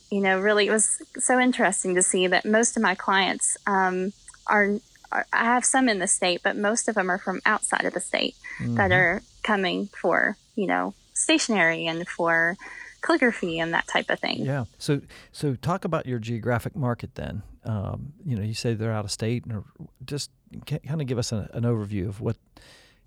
you 0.09 0.21
know, 0.21 0.39
really 0.39 0.67
it 0.67 0.71
was 0.71 1.01
so 1.17 1.39
interesting 1.39 1.95
to 1.95 2.01
see 2.01 2.27
that 2.27 2.45
most 2.45 2.77
of 2.77 2.83
my 2.83 2.95
clients, 2.95 3.57
um, 3.67 4.13
are, 4.47 4.79
are, 5.11 5.25
I 5.33 5.45
have 5.45 5.65
some 5.65 5.89
in 5.89 5.99
the 5.99 6.07
state, 6.07 6.41
but 6.43 6.55
most 6.55 6.87
of 6.87 6.95
them 6.95 7.09
are 7.09 7.17
from 7.17 7.41
outside 7.45 7.85
of 7.85 7.93
the 7.93 7.99
state 7.99 8.35
that 8.61 8.91
are 8.91 9.21
coming 9.43 9.87
for, 9.87 10.37
you 10.55 10.67
know, 10.67 10.93
stationery 11.13 11.85
and 11.87 12.07
for 12.07 12.57
calligraphy 13.01 13.59
and 13.59 13.73
that 13.73 13.87
type 13.87 14.09
of 14.09 14.19
thing. 14.19 14.45
Yeah. 14.45 14.65
So 14.77 15.01
so 15.31 15.55
talk 15.55 15.85
about 15.85 16.05
your 16.05 16.19
geographic 16.19 16.75
market 16.75 17.15
then. 17.15 17.43
Um, 17.63 18.13
you 18.25 18.35
know, 18.35 18.43
you 18.43 18.53
say 18.53 18.73
they're 18.73 18.91
out 18.93 19.05
of 19.05 19.11
state, 19.11 19.45
and 19.45 19.63
just 20.05 20.31
kind 20.65 21.01
of 21.01 21.07
give 21.07 21.17
us 21.17 21.31
a, 21.31 21.49
an 21.53 21.63
overview 21.63 22.07
of 22.07 22.21
what 22.21 22.37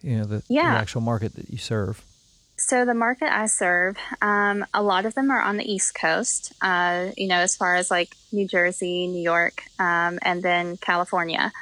you 0.03 0.19
know 0.19 0.25
the, 0.25 0.43
Yeah. 0.49 0.75
the 0.75 0.79
actual 0.81 1.01
market 1.01 1.35
that 1.35 1.51
you 1.51 1.59
serve. 1.59 2.03
So 2.57 2.85
the 2.85 2.93
market 2.95 3.33
I 3.33 3.47
serve, 3.47 3.97
um, 4.21 4.67
a 4.75 4.83
lot 4.83 5.07
of 5.07 5.15
them 5.15 5.31
are 5.31 5.41
on 5.41 5.57
the 5.57 5.65
East 5.65 5.95
Coast. 5.95 6.53
Uh, 6.61 7.09
you 7.17 7.27
know, 7.27 7.37
as 7.39 7.57
far 7.57 7.75
as 7.75 7.91
like 7.91 8.15
New 8.33 8.47
Jersey, 8.47 9.07
New 9.07 9.23
York, 9.23 9.63
um, 9.79 10.19
and 10.23 10.43
then 10.43 10.77
California. 10.77 11.53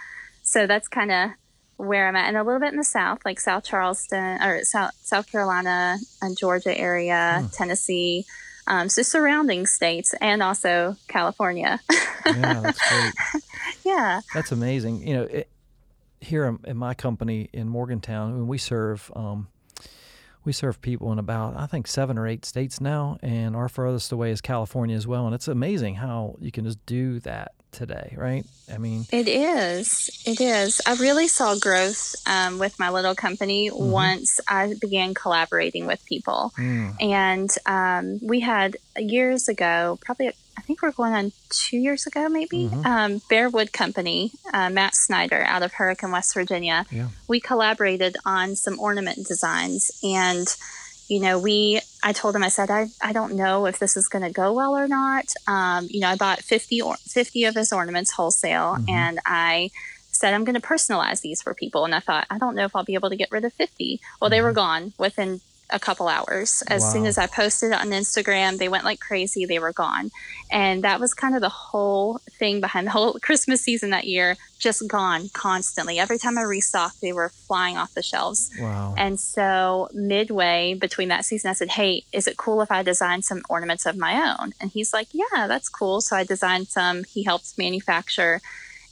So 0.49 0.67
that's 0.67 0.88
kind 0.88 1.12
of 1.12 1.31
where 1.76 2.09
I'm 2.09 2.17
at, 2.17 2.26
and 2.26 2.37
a 2.38 2.43
little 2.43 2.59
bit 2.59 2.73
in 2.73 2.78
the 2.78 2.85
South, 2.85 3.19
like 3.26 3.38
South 3.38 3.64
Charleston 3.64 4.43
or 4.43 4.64
South 4.64 4.93
South 5.02 5.31
Carolina 5.31 5.99
and 6.23 6.38
Georgia 6.38 6.76
area, 6.76 7.47
Tennessee. 7.52 8.25
Um, 8.67 8.88
so 8.88 9.02
surrounding 9.02 9.67
states 9.67 10.14
and 10.23 10.43
also 10.43 10.97
California. 11.07 11.81
Yeah, 12.26 12.61
that's 12.62 12.88
great. 12.88 13.43
yeah. 13.85 14.21
That's 14.35 14.50
amazing. 14.50 15.07
You 15.07 15.14
know, 15.14 15.23
it, 15.25 15.49
here 16.21 16.47
in, 16.47 16.59
in 16.64 16.76
my 16.78 16.95
company 16.95 17.50
in 17.52 17.69
Morgantown, 17.69 18.33
when 18.33 18.47
we 18.47 18.59
serve, 18.59 19.11
um, 19.14 19.49
we 20.45 20.52
serve 20.52 20.81
people 20.81 21.12
in 21.12 21.19
about 21.19 21.57
I 21.57 21.67
think 21.67 21.87
seven 21.87 22.17
or 22.17 22.26
eight 22.26 22.47
states 22.47 22.81
now, 22.81 23.19
and 23.23 23.55
our 23.55 23.69
furthest 23.69 24.12
away 24.12 24.31
is 24.31 24.40
California 24.40 24.97
as 24.97 25.07
well. 25.07 25.26
And 25.26 25.35
it's 25.35 25.49
amazing 25.49 25.97
how 25.97 26.37
you 26.40 26.50
can 26.50 26.64
just 26.64 26.85
do 26.87 27.21
that 27.21 27.52
today, 27.73 28.15
right? 28.17 28.45
I 28.73 28.79
mean, 28.79 29.07
It 29.13 29.29
is. 29.29 30.23
It 30.27 30.41
is. 30.41 30.81
I 30.87 30.95
really 30.95 31.29
saw 31.29 31.57
growth 31.57 32.15
um, 32.27 32.59
with 32.59 32.79
my 32.79 32.91
little 32.91 33.15
company 33.15 33.71
once 33.73 34.41
I 34.49 34.75
began 34.81 35.15
collaborating 35.15 35.87
with 35.87 36.05
people. 36.05 36.53
And 37.01 37.51
um, 37.67 38.19
we 38.23 38.41
had 38.41 38.77
years 38.97 39.49
ago, 39.49 39.99
probably, 40.05 40.29
I 40.29 40.61
think 40.63 40.83
we're 40.83 40.93
going 40.93 41.15
on 41.15 41.33
two 41.51 41.79
years 41.79 42.07
ago, 42.07 42.29
maybe, 42.29 42.71
um, 42.85 43.21
Bearwood 43.31 43.73
Company, 43.73 44.33
uh, 44.53 44.71
Matt 44.71 44.95
Snyder 44.95 45.43
out 45.47 45.63
of 45.63 45.73
Hurricane, 45.75 46.11
West 46.11 46.35
Virginia. 46.35 46.85
Yeah. 46.91 47.09
We 47.27 47.41
collaborated 47.41 48.17
on 48.27 48.57
some 48.57 48.79
ornament 48.81 49.27
designs. 49.27 49.91
And 50.03 50.47
you 51.09 51.21
know, 51.21 51.39
we, 51.39 51.81
I 52.02 52.12
told 52.12 52.37
him, 52.37 52.45
I 52.45 52.49
said, 52.49 52.71
I, 52.71 52.87
I 53.02 53.12
don't 53.12 53.35
know 53.35 53.67
if 53.67 53.78
this 53.78 53.97
is 53.97 54.09
going 54.09 54.25
to 54.25 54.31
go 54.31 54.52
well 54.52 54.76
or 54.76 54.87
not. 54.87 55.33
Um, 55.47 55.88
you 55.90 56.00
know, 56.00 56.09
I 56.09 56.17
bought 56.17 56.40
50, 56.40 56.81
or, 56.81 56.97
50 56.97 57.45
of 57.45 57.55
his 57.55 57.73
ornaments 57.73 58.12
wholesale 58.12 58.76
and 58.88 59.19
I 59.26 59.71
said, 60.12 60.35
I'm 60.35 60.45
going 60.45 60.61
to 60.61 60.67
personalize 60.67 61.21
these 61.21 61.43
for 61.43 61.55
people. 61.55 61.85
And 61.85 61.95
I 61.95 62.00
thought, 62.00 62.26
I 62.31 62.38
don't 62.38 62.55
know 62.55 62.64
if 62.64 62.75
I'll 62.75 62.85
be 62.85 62.95
able 62.95 63.11
to 63.11 63.17
get 63.17 63.31
rid 63.31 63.45
of 63.45 63.52
50. 63.52 64.00
Well, 64.21 64.31
they 64.31 64.43
were 64.43 64.52
gone 64.52 64.93
within 64.99 65.40
a 65.71 65.79
couple 65.79 66.09
hours. 66.09 66.63
As 66.69 66.93
soon 66.93 67.07
as 67.07 67.19
I 67.19 67.27
posted 67.27 67.73
it 67.73 67.81
on 67.81 67.89
Instagram, 67.89 68.59
they 68.59 68.69
went 68.69 68.85
like 68.85 69.01
crazy. 69.01 69.45
They 69.45 69.59
were 69.59 69.73
gone. 69.73 70.11
And 70.51 70.83
that 70.85 70.99
was 70.99 71.13
kind 71.13 71.35
of 71.35 71.41
the 71.41 71.49
whole 71.49 72.21
thing 72.39 72.61
behind 72.61 72.87
the 72.87 72.91
whole 72.93 73.13
Christmas 73.23 73.61
season 73.61 73.91
that 73.91 74.07
year, 74.07 74.37
just 74.59 74.87
gone 74.89 75.29
constantly. 75.33 75.99
Every 75.99 76.19
time 76.19 76.39
I 76.39 76.43
restocked, 76.43 77.01
they 77.01 77.13
were 77.13 77.29
flying 77.29 77.77
off 77.77 77.95
the 77.95 78.03
shelves. 78.03 78.51
wow. 78.59 78.95
And 78.97 79.21
so, 79.21 79.89
midway 79.93 80.75
between 80.75 81.09
that 81.09 81.25
season, 81.25 81.51
I 81.51 81.55
said, 81.55 81.71
Hey, 81.71 82.05
is 82.13 82.27
it 82.27 82.37
cool 82.37 82.63
if 82.63 82.71
I 82.71 82.83
design 82.83 83.23
some 83.23 83.43
ornaments 83.49 83.87
of 83.87 83.97
my 83.97 84.37
own? 84.39 84.55
And 84.61 84.71
he's 84.71 84.93
like, 84.93 85.09
Yeah, 85.13 85.47
that's 85.47 85.69
cool. 85.69 86.01
So, 86.01 86.17
I 86.17 86.25
designed 86.25 86.69
some. 86.69 87.05
He 87.05 87.25
helped 87.25 87.59
manufacture, 87.59 88.41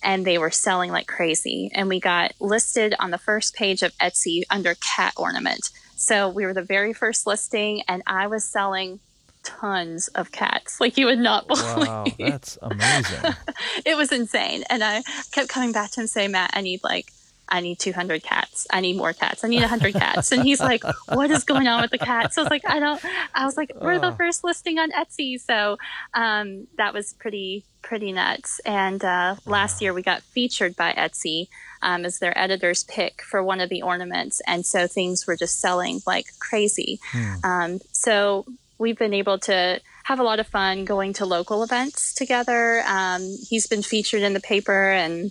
and 0.03 0.25
they 0.25 0.39
were 0.39 0.51
selling 0.51 0.93
like 0.93 1.07
crazy. 1.07 1.71
And 1.75 1.89
we 1.89 2.01
got 2.01 2.33
listed 2.39 2.95
on 2.99 3.11
the 3.11 3.19
first 3.19 3.55
page 3.55 3.83
of 3.83 3.97
Etsy 3.99 4.43
under 4.51 4.75
cat 4.75 5.15
ornament. 5.17 5.71
So, 5.97 6.29
we 6.29 6.45
were 6.47 6.55
the 6.55 6.63
very 6.63 6.93
first 6.93 7.27
listing, 7.27 7.83
and 7.89 8.03
I 8.07 8.27
was 8.27 8.45
selling 8.45 9.01
tons 9.47 10.09
of 10.09 10.33
cats 10.33 10.81
like 10.81 10.99
you 10.99 11.07
would 11.07 11.21
not 11.21 11.47
believe 11.47 11.65
Wow, 11.65 12.05
that's 12.19 12.59
amazing. 12.63 13.35
it 13.87 13.97
was 13.97 14.13
insane. 14.13 14.65
And 14.69 14.83
I 14.83 15.03
kept 15.31 15.49
coming 15.49 15.73
back 15.73 15.93
to 15.93 16.01
him 16.01 16.07
saying, 16.07 16.33
Matt, 16.33 16.51
I 16.53 16.61
need 16.61 16.83
like, 16.83 17.13
I 17.49 17.61
need 17.61 17.79
200 17.79 18.23
cats. 18.23 18.67
I 18.73 18.81
need 18.81 18.97
more 18.97 19.13
cats. 19.13 19.45
I 19.45 19.49
need 19.49 19.61
100 19.61 19.95
cats. 19.95 20.33
And 20.33 20.43
he's 20.43 20.61
like, 20.61 20.83
what 21.09 21.31
is 21.31 21.45
going 21.45 21.69
on 21.69 21.81
with 21.83 21.91
the 21.93 21.99
cats? 21.99 22.35
So 22.35 22.43
I 22.43 22.45
was 22.45 22.51
like, 22.51 22.69
I 22.69 22.81
don't, 22.81 23.01
I 23.35 23.45
was 23.45 23.57
like, 23.57 23.71
we're 23.81 23.99
the 24.01 24.09
Oh. 24.13 24.15
first 24.17 24.43
listing 24.43 24.79
on 24.79 24.91
Etsy. 24.91 25.41
So 25.41 25.79
um, 26.15 26.67
that 26.77 26.93
was 26.93 27.13
pretty, 27.15 27.65
pretty 27.83 28.11
nuts. 28.13 28.61
And 28.67 29.05
uh, 29.05 29.37
last 29.47 29.81
year 29.81 29.95
we 29.95 30.03
got 30.03 30.23
featured 30.23 30.75
by 30.75 30.93
Etsy 30.95 31.49
um, 31.83 32.05
as 32.05 32.19
their 32.19 32.37
editor's 32.37 32.83
pick 32.85 33.23
for 33.23 33.43
one 33.45 33.61
of 33.61 33.69
the 33.69 33.83
ornaments. 33.83 34.41
And 34.47 34.67
so 34.67 34.87
things 34.89 35.27
were 35.27 35.37
just 35.37 35.61
selling 35.61 36.01
like 36.07 36.27
crazy. 36.41 36.99
Um, 37.45 37.79
so 37.93 38.45
we've 38.79 38.99
been 38.99 39.15
able 39.15 39.39
to 39.41 39.81
have 40.05 40.19
a 40.19 40.23
lot 40.25 40.41
of 40.41 40.47
fun 40.49 40.85
going 40.85 41.13
to 41.15 41.27
local 41.27 41.63
events 41.63 42.13
together. 42.15 42.83
Um, 42.87 43.37
he's 43.49 43.67
been 43.67 43.83
featured 43.83 44.23
in 44.23 44.33
the 44.35 44.41
paper 44.41 44.91
and, 44.91 45.31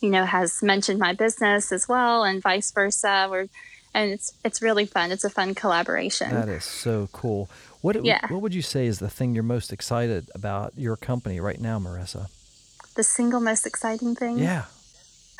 you 0.00 0.10
know, 0.10 0.24
has 0.24 0.62
mentioned 0.62 0.98
my 0.98 1.12
business 1.12 1.72
as 1.72 1.88
well 1.88 2.24
and 2.24 2.42
vice 2.42 2.70
versa. 2.70 3.28
We're, 3.30 3.46
and 3.94 4.12
it's, 4.12 4.32
it's 4.44 4.62
really 4.62 4.86
fun. 4.86 5.10
It's 5.12 5.24
a 5.24 5.30
fun 5.30 5.54
collaboration. 5.54 6.30
That 6.32 6.48
is 6.48 6.64
so 6.64 7.08
cool. 7.12 7.50
What 7.80 8.04
Yeah. 8.04 8.26
what 8.28 8.42
would 8.42 8.54
you 8.54 8.62
say 8.62 8.86
is 8.86 8.98
the 8.98 9.08
thing 9.08 9.34
you're 9.34 9.42
most 9.42 9.72
excited 9.72 10.30
about 10.34 10.72
your 10.76 10.96
company 10.96 11.40
right 11.40 11.60
now, 11.60 11.78
Marisa? 11.78 12.28
the 12.96 13.02
single 13.04 13.40
most 13.40 13.66
exciting 13.66 14.14
thing. 14.14 14.38
Yeah. 14.38 14.64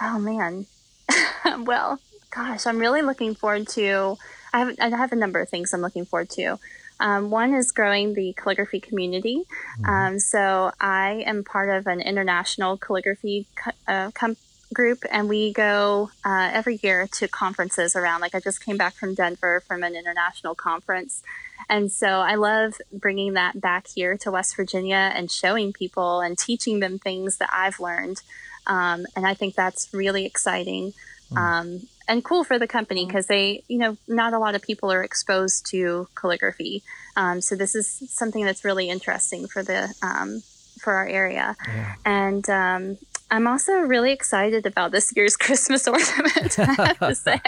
Oh 0.00 0.18
man. 0.18 0.66
well, 1.64 1.98
gosh, 2.30 2.66
I'm 2.66 2.78
really 2.78 3.02
looking 3.02 3.34
forward 3.34 3.68
to. 3.70 4.16
I 4.54 4.60
have 4.60 4.76
I 4.80 4.88
have 4.88 5.12
a 5.12 5.16
number 5.16 5.40
of 5.40 5.48
things 5.48 5.74
I'm 5.74 5.80
looking 5.82 6.06
forward 6.06 6.30
to. 6.30 6.58
Um, 7.00 7.30
one 7.30 7.54
is 7.54 7.72
growing 7.72 8.14
the 8.14 8.34
calligraphy 8.34 8.78
community. 8.80 9.44
Um, 9.86 10.18
so 10.18 10.70
I 10.80 11.22
am 11.26 11.44
part 11.44 11.70
of 11.70 11.86
an 11.86 12.00
international 12.00 12.76
calligraphy 12.76 13.46
co- 13.56 13.70
uh, 13.88 14.10
com- 14.12 14.36
group, 14.72 15.04
and 15.10 15.28
we 15.28 15.52
go 15.52 16.10
uh, 16.24 16.50
every 16.52 16.78
year 16.82 17.08
to 17.12 17.28
conferences 17.28 17.96
around. 17.96 18.20
Like 18.20 18.34
I 18.34 18.40
just 18.40 18.64
came 18.64 18.76
back 18.76 18.94
from 18.94 19.14
Denver 19.14 19.62
from 19.66 19.82
an 19.82 19.94
international 19.94 20.54
conference. 20.54 21.22
And 21.68 21.92
so 21.92 22.06
I 22.06 22.34
love 22.34 22.74
bringing 22.92 23.34
that 23.34 23.60
back 23.60 23.86
here 23.86 24.16
to 24.18 24.30
West 24.30 24.56
Virginia 24.56 25.12
and 25.14 25.30
showing 25.30 25.72
people 25.72 26.20
and 26.20 26.36
teaching 26.36 26.80
them 26.80 26.98
things 26.98 27.38
that 27.38 27.50
I've 27.52 27.78
learned. 27.78 28.22
Um, 28.66 29.06
and 29.14 29.26
I 29.26 29.34
think 29.34 29.54
that's 29.54 29.92
really 29.92 30.24
exciting. 30.26 30.94
Um, 31.36 31.82
and 32.08 32.24
cool 32.24 32.42
for 32.42 32.58
the 32.58 32.66
company 32.66 33.06
because 33.06 33.28
they, 33.28 33.62
you 33.68 33.78
know, 33.78 33.96
not 34.08 34.32
a 34.32 34.38
lot 34.40 34.56
of 34.56 34.62
people 34.62 34.90
are 34.90 35.04
exposed 35.04 35.66
to 35.70 36.08
calligraphy. 36.16 36.82
Um, 37.14 37.40
so 37.40 37.54
this 37.54 37.76
is 37.76 37.86
something 38.08 38.44
that's 38.44 38.64
really 38.64 38.88
interesting 38.88 39.46
for 39.46 39.62
the 39.62 39.94
um, 40.02 40.42
for 40.80 40.94
our 40.94 41.06
area. 41.06 41.56
Yeah. 41.68 41.94
And 42.04 42.50
um, 42.50 42.98
I'm 43.30 43.46
also 43.46 43.72
really 43.74 44.12
excited 44.12 44.66
about 44.66 44.90
this 44.90 45.14
year's 45.14 45.36
Christmas 45.44 45.86
ornament. 45.86 46.58
I 46.58 46.74
have 46.74 46.98
to 46.98 47.14
say, 47.14 47.40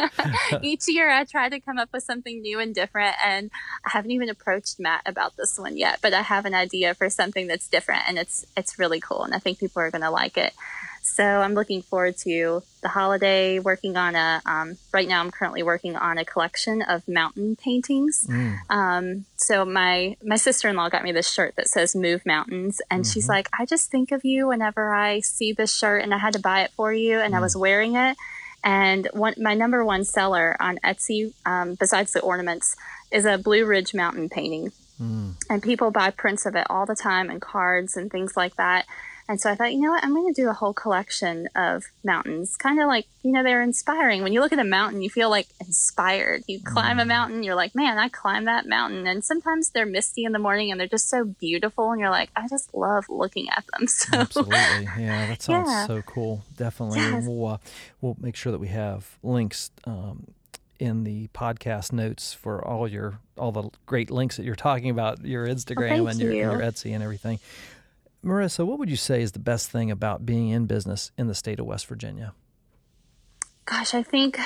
each 0.62 0.88
year 0.88 1.10
I 1.10 1.24
try 1.24 1.48
to 1.48 1.60
come 1.60 1.78
up 1.78 1.90
with 1.92 2.02
something 2.02 2.42
new 2.42 2.58
and 2.58 2.74
different, 2.74 3.14
and 3.24 3.50
I 3.84 3.90
haven't 3.90 4.10
even 4.10 4.28
approached 4.28 4.80
Matt 4.80 5.02
about 5.06 5.36
this 5.36 5.58
one 5.58 5.76
yet. 5.76 6.00
But 6.02 6.12
I 6.12 6.22
have 6.22 6.44
an 6.44 6.54
idea 6.54 6.94
for 6.94 7.08
something 7.08 7.46
that's 7.46 7.68
different, 7.68 8.02
and 8.08 8.18
it's 8.18 8.44
it's 8.56 8.78
really 8.78 9.00
cool, 9.00 9.22
and 9.22 9.34
I 9.34 9.38
think 9.38 9.60
people 9.60 9.80
are 9.80 9.90
going 9.90 10.02
to 10.02 10.10
like 10.10 10.36
it. 10.36 10.54
So 11.12 11.22
I'm 11.22 11.52
looking 11.52 11.82
forward 11.82 12.16
to 12.18 12.62
the 12.80 12.88
holiday. 12.88 13.58
Working 13.58 13.98
on 13.98 14.14
a 14.14 14.40
um, 14.46 14.78
right 14.94 15.06
now, 15.06 15.20
I'm 15.20 15.30
currently 15.30 15.62
working 15.62 15.94
on 15.94 16.16
a 16.16 16.24
collection 16.24 16.80
of 16.80 17.06
mountain 17.06 17.54
paintings. 17.54 18.26
Mm. 18.26 18.58
Um, 18.70 19.24
so 19.36 19.66
my 19.66 20.16
my 20.24 20.36
sister 20.36 20.70
in 20.70 20.76
law 20.76 20.88
got 20.88 21.04
me 21.04 21.12
this 21.12 21.30
shirt 21.30 21.54
that 21.56 21.68
says 21.68 21.94
"Move 21.94 22.24
Mountains," 22.24 22.80
and 22.90 23.04
mm-hmm. 23.04 23.12
she's 23.12 23.28
like, 23.28 23.50
"I 23.58 23.66
just 23.66 23.90
think 23.90 24.10
of 24.10 24.24
you 24.24 24.46
whenever 24.46 24.94
I 24.94 25.20
see 25.20 25.52
this 25.52 25.76
shirt, 25.76 26.02
and 26.02 26.14
I 26.14 26.18
had 26.18 26.32
to 26.32 26.40
buy 26.40 26.62
it 26.62 26.70
for 26.70 26.94
you, 26.94 27.20
and 27.20 27.34
mm. 27.34 27.36
I 27.36 27.40
was 27.40 27.54
wearing 27.54 27.94
it." 27.94 28.16
And 28.64 29.06
one, 29.12 29.34
my 29.36 29.52
number 29.52 29.84
one 29.84 30.04
seller 30.04 30.56
on 30.60 30.78
Etsy, 30.82 31.34
um, 31.44 31.74
besides 31.74 32.12
the 32.12 32.20
ornaments, 32.20 32.74
is 33.10 33.26
a 33.26 33.36
Blue 33.36 33.66
Ridge 33.66 33.92
Mountain 33.92 34.30
painting. 34.30 34.72
Mm. 34.98 35.34
And 35.50 35.62
people 35.62 35.90
buy 35.90 36.10
prints 36.10 36.46
of 36.46 36.56
it 36.56 36.66
all 36.70 36.86
the 36.86 36.96
time 36.96 37.28
and 37.28 37.42
cards 37.42 37.98
and 37.98 38.10
things 38.10 38.34
like 38.34 38.56
that. 38.56 38.86
And 39.28 39.40
so 39.40 39.50
I 39.50 39.54
thought, 39.54 39.72
you 39.72 39.80
know 39.80 39.90
what, 39.90 40.04
I'm 40.04 40.14
going 40.14 40.32
to 40.32 40.40
do 40.40 40.48
a 40.48 40.52
whole 40.52 40.72
collection 40.72 41.48
of 41.54 41.84
mountains. 42.04 42.56
Kind 42.56 42.80
of 42.80 42.88
like, 42.88 43.06
you 43.22 43.32
know, 43.32 43.42
they're 43.42 43.62
inspiring. 43.62 44.22
When 44.22 44.32
you 44.32 44.40
look 44.40 44.52
at 44.52 44.58
a 44.58 44.64
mountain, 44.64 45.02
you 45.02 45.10
feel 45.10 45.30
like 45.30 45.46
inspired. 45.60 46.42
You 46.46 46.60
climb 46.60 46.98
a 46.98 47.04
mm. 47.04 47.08
mountain, 47.08 47.42
you're 47.42 47.54
like, 47.54 47.74
man, 47.74 47.98
I 47.98 48.08
climbed 48.08 48.48
that 48.48 48.66
mountain. 48.66 49.06
And 49.06 49.24
sometimes 49.24 49.70
they're 49.70 49.86
misty 49.86 50.24
in 50.24 50.32
the 50.32 50.38
morning 50.38 50.70
and 50.70 50.80
they're 50.80 50.88
just 50.88 51.08
so 51.08 51.24
beautiful. 51.24 51.90
And 51.92 52.00
you're 52.00 52.10
like, 52.10 52.30
I 52.36 52.48
just 52.48 52.74
love 52.74 53.08
looking 53.08 53.48
at 53.48 53.64
them. 53.72 53.86
So, 54.02 54.16
Absolutely. 54.16 54.56
Yeah, 54.98 55.26
that 55.28 55.42
sounds 55.42 55.68
yeah. 55.68 55.86
so 55.86 56.02
cool. 56.02 56.44
Definitely. 56.56 56.98
Yes. 56.98 57.24
We'll, 57.26 57.46
uh, 57.46 57.58
we'll 58.00 58.16
make 58.20 58.34
sure 58.34 58.50
that 58.50 58.58
we 58.58 58.68
have 58.68 59.18
links. 59.22 59.70
Um, 59.84 60.26
in 60.82 61.04
the 61.04 61.28
podcast 61.28 61.92
notes 61.92 62.32
for 62.32 62.66
all 62.66 62.88
your 62.88 63.20
all 63.38 63.52
the 63.52 63.70
great 63.86 64.10
links 64.10 64.36
that 64.36 64.42
you're 64.44 64.56
talking 64.56 64.90
about 64.90 65.24
your 65.24 65.46
Instagram 65.46 65.90
well, 65.90 66.08
and 66.08 66.18
your, 66.18 66.32
you. 66.32 66.38
your 66.38 66.58
Etsy 66.58 66.92
and 66.92 67.04
everything. 67.04 67.38
Marisa, 68.24 68.64
what 68.64 68.78
would 68.78 68.90
you 68.90 68.96
say 68.96 69.20
is 69.20 69.32
the 69.32 69.40
best 69.40 69.70
thing 69.70 69.90
about 69.90 70.24
being 70.24 70.50
in 70.50 70.66
business 70.66 71.10
in 71.18 71.26
the 71.26 71.34
state 71.34 71.58
of 71.58 71.66
West 71.66 71.86
Virginia? 71.86 72.34
Gosh, 73.64 73.94
I 73.94 74.02
think 74.02 74.38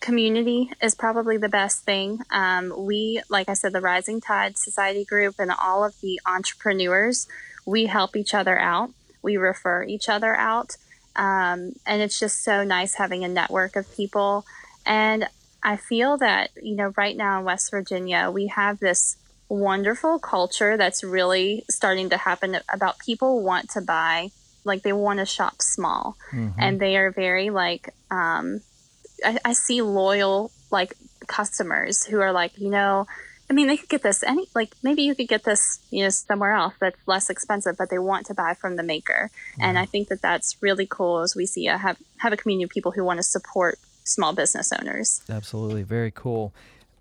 community 0.00 0.70
is 0.80 0.94
probably 0.94 1.36
the 1.36 1.48
best 1.48 1.84
thing. 1.84 2.20
Um, 2.30 2.72
we, 2.76 3.20
like 3.28 3.48
I 3.48 3.54
said, 3.54 3.72
the 3.72 3.80
Rising 3.80 4.20
Tide 4.20 4.56
Society 4.56 5.04
Group 5.04 5.34
and 5.38 5.50
all 5.50 5.84
of 5.84 6.00
the 6.00 6.20
entrepreneurs, 6.26 7.26
we 7.66 7.86
help 7.86 8.16
each 8.16 8.32
other 8.32 8.58
out. 8.58 8.90
We 9.20 9.36
refer 9.36 9.84
each 9.84 10.08
other 10.08 10.34
out. 10.34 10.76
Um, 11.16 11.72
and 11.84 12.00
it's 12.00 12.18
just 12.18 12.42
so 12.42 12.64
nice 12.64 12.94
having 12.94 13.24
a 13.24 13.28
network 13.28 13.76
of 13.76 13.92
people. 13.94 14.46
And 14.86 15.28
I 15.62 15.76
feel 15.76 16.16
that, 16.18 16.50
you 16.62 16.76
know, 16.76 16.94
right 16.96 17.16
now 17.16 17.40
in 17.40 17.44
West 17.44 17.70
Virginia, 17.70 18.30
we 18.30 18.46
have 18.46 18.78
this 18.78 19.16
wonderful 19.48 20.18
culture 20.18 20.76
that's 20.76 21.02
really 21.02 21.64
starting 21.70 22.10
to 22.10 22.16
happen 22.16 22.58
about 22.72 22.98
people 22.98 23.42
want 23.42 23.70
to 23.70 23.80
buy 23.80 24.30
like 24.64 24.82
they 24.82 24.92
want 24.92 25.18
to 25.18 25.26
shop 25.26 25.62
small. 25.62 26.16
Mm-hmm. 26.32 26.60
and 26.60 26.80
they 26.80 26.96
are 26.96 27.10
very 27.10 27.50
like 27.50 27.94
um 28.10 28.60
I, 29.24 29.38
I, 29.44 29.52
see 29.52 29.82
loyal 29.82 30.52
like 30.70 30.94
customers 31.26 32.04
who 32.04 32.20
are 32.20 32.32
like 32.32 32.56
you 32.58 32.70
know 32.70 33.06
i 33.50 33.52
mean 33.52 33.66
they 33.66 33.76
could 33.76 33.88
get 33.88 34.02
this 34.02 34.22
any 34.22 34.46
like 34.54 34.74
maybe 34.82 35.02
you 35.02 35.14
could 35.14 35.28
get 35.28 35.44
this 35.44 35.80
you 35.90 36.04
know 36.04 36.10
somewhere 36.10 36.52
else 36.52 36.74
that's 36.80 37.00
less 37.06 37.28
expensive 37.28 37.76
but 37.76 37.90
they 37.90 37.98
want 37.98 38.26
to 38.26 38.34
buy 38.34 38.54
from 38.54 38.76
the 38.76 38.82
maker. 38.82 39.30
Mm-hmm. 39.52 39.62
and 39.62 39.78
i 39.78 39.86
think 39.86 40.08
that 40.08 40.22
that's 40.22 40.56
really 40.60 40.86
cool 40.86 41.20
as 41.20 41.34
we 41.34 41.46
see 41.46 41.66
a 41.66 41.76
have 41.78 41.96
have 42.18 42.32
a 42.32 42.36
community 42.36 42.64
of 42.64 42.70
people 42.70 42.92
who 42.92 43.04
want 43.04 43.18
to 43.18 43.24
support 43.24 43.78
small 44.08 44.32
business 44.32 44.72
owners. 44.72 45.22
Absolutely. 45.28 45.82
Very 45.82 46.10
cool. 46.10 46.54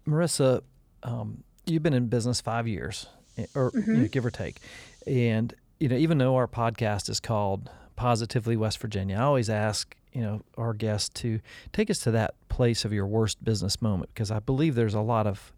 Marisa 0.07 0.61
um, 1.03 1.43
you've 1.69 1.83
been 1.83 1.93
in 1.93 2.07
business 2.07 2.41
five 2.41 2.67
years, 2.67 3.07
eh, 3.37 3.45
or 3.55 3.71
mm-hmm. 3.71 3.95
you 3.95 4.01
know, 4.01 4.07
give 4.07 4.25
or 4.25 4.31
take, 4.31 4.57
and 5.05 5.53
you 5.79 5.89
know 5.89 5.95
even 5.95 6.17
though 6.17 6.35
our 6.35 6.47
podcast 6.47 7.09
is 7.09 7.19
called 7.19 7.69
Positively 7.95 8.57
West 8.57 8.79
Virginia, 8.79 9.17
I 9.17 9.21
always 9.21 9.49
ask 9.49 9.95
you 10.13 10.21
know 10.21 10.41
our 10.57 10.73
guests 10.73 11.09
to 11.21 11.39
take 11.73 11.89
us 11.89 11.99
to 11.99 12.11
that 12.11 12.35
place 12.49 12.85
of 12.85 12.93
your 12.93 13.05
worst 13.05 13.43
business 13.43 13.81
moment 13.81 14.09
because 14.13 14.31
I 14.31 14.39
believe 14.39 14.75
there's 14.75 14.93
a 14.93 15.01
lot 15.01 15.27
of 15.27 15.51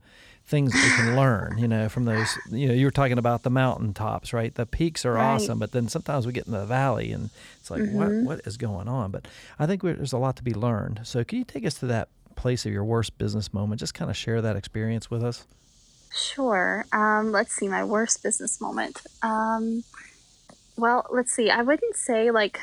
things 0.50 0.74
we 0.74 0.90
can 0.96 1.16
learn, 1.16 1.58
you 1.58 1.68
know, 1.68 1.88
from 1.88 2.06
those. 2.06 2.38
You 2.52 2.70
know, 2.70 2.74
you 2.74 2.86
were 2.86 2.92
talking 2.92 3.18
about 3.18 3.44
the 3.44 3.50
mountaintops, 3.50 4.34
right? 4.34 4.54
The 4.54 4.66
peaks 4.66 5.06
are 5.06 5.14
right. 5.14 5.36
awesome, 5.36 5.60
but 5.60 5.72
then 5.72 5.88
sometimes 5.88 6.26
we 6.26 6.34
get 6.34 6.48
in 6.48 6.54
the 6.54 6.66
valley 6.66 7.12
and 7.12 7.30
it's 7.60 7.72
like, 7.72 7.82
mm-hmm. 7.82 8.26
what 8.26 8.38
what 8.38 8.48
is 8.48 8.58
going 8.58 8.88
on? 8.88 9.12
But 9.12 9.28
I 9.58 9.66
think 9.66 9.82
there's 9.82 10.14
a 10.14 10.18
lot 10.18 10.36
to 10.38 10.44
be 10.44 10.54
learned. 10.54 11.02
So, 11.04 11.24
can 11.24 11.38
you 11.38 11.46
take 11.46 11.66
us 11.66 11.76
to 11.76 11.88
that 11.88 12.10
place 12.36 12.66
of 12.66 12.74
your 12.74 12.84
worst 12.84 13.18
business 13.18 13.54
moment? 13.54 13.80
Just 13.80 13.94
kind 13.94 14.10
of 14.10 14.18
share 14.18 14.42
that 14.42 14.56
experience 14.56 15.10
with 15.10 15.24
us. 15.24 15.46
Sure. 16.14 16.86
Um, 16.92 17.32
let's 17.32 17.54
see, 17.54 17.68
my 17.68 17.84
worst 17.84 18.24
business 18.24 18.60
moment. 18.60 19.02
Um, 19.22 19.84
well, 20.78 21.06
let's 21.12 21.34
see. 21.34 21.50
I 21.50 21.62
wouldn't 21.62 21.96
say 21.96 22.32
like. 22.32 22.60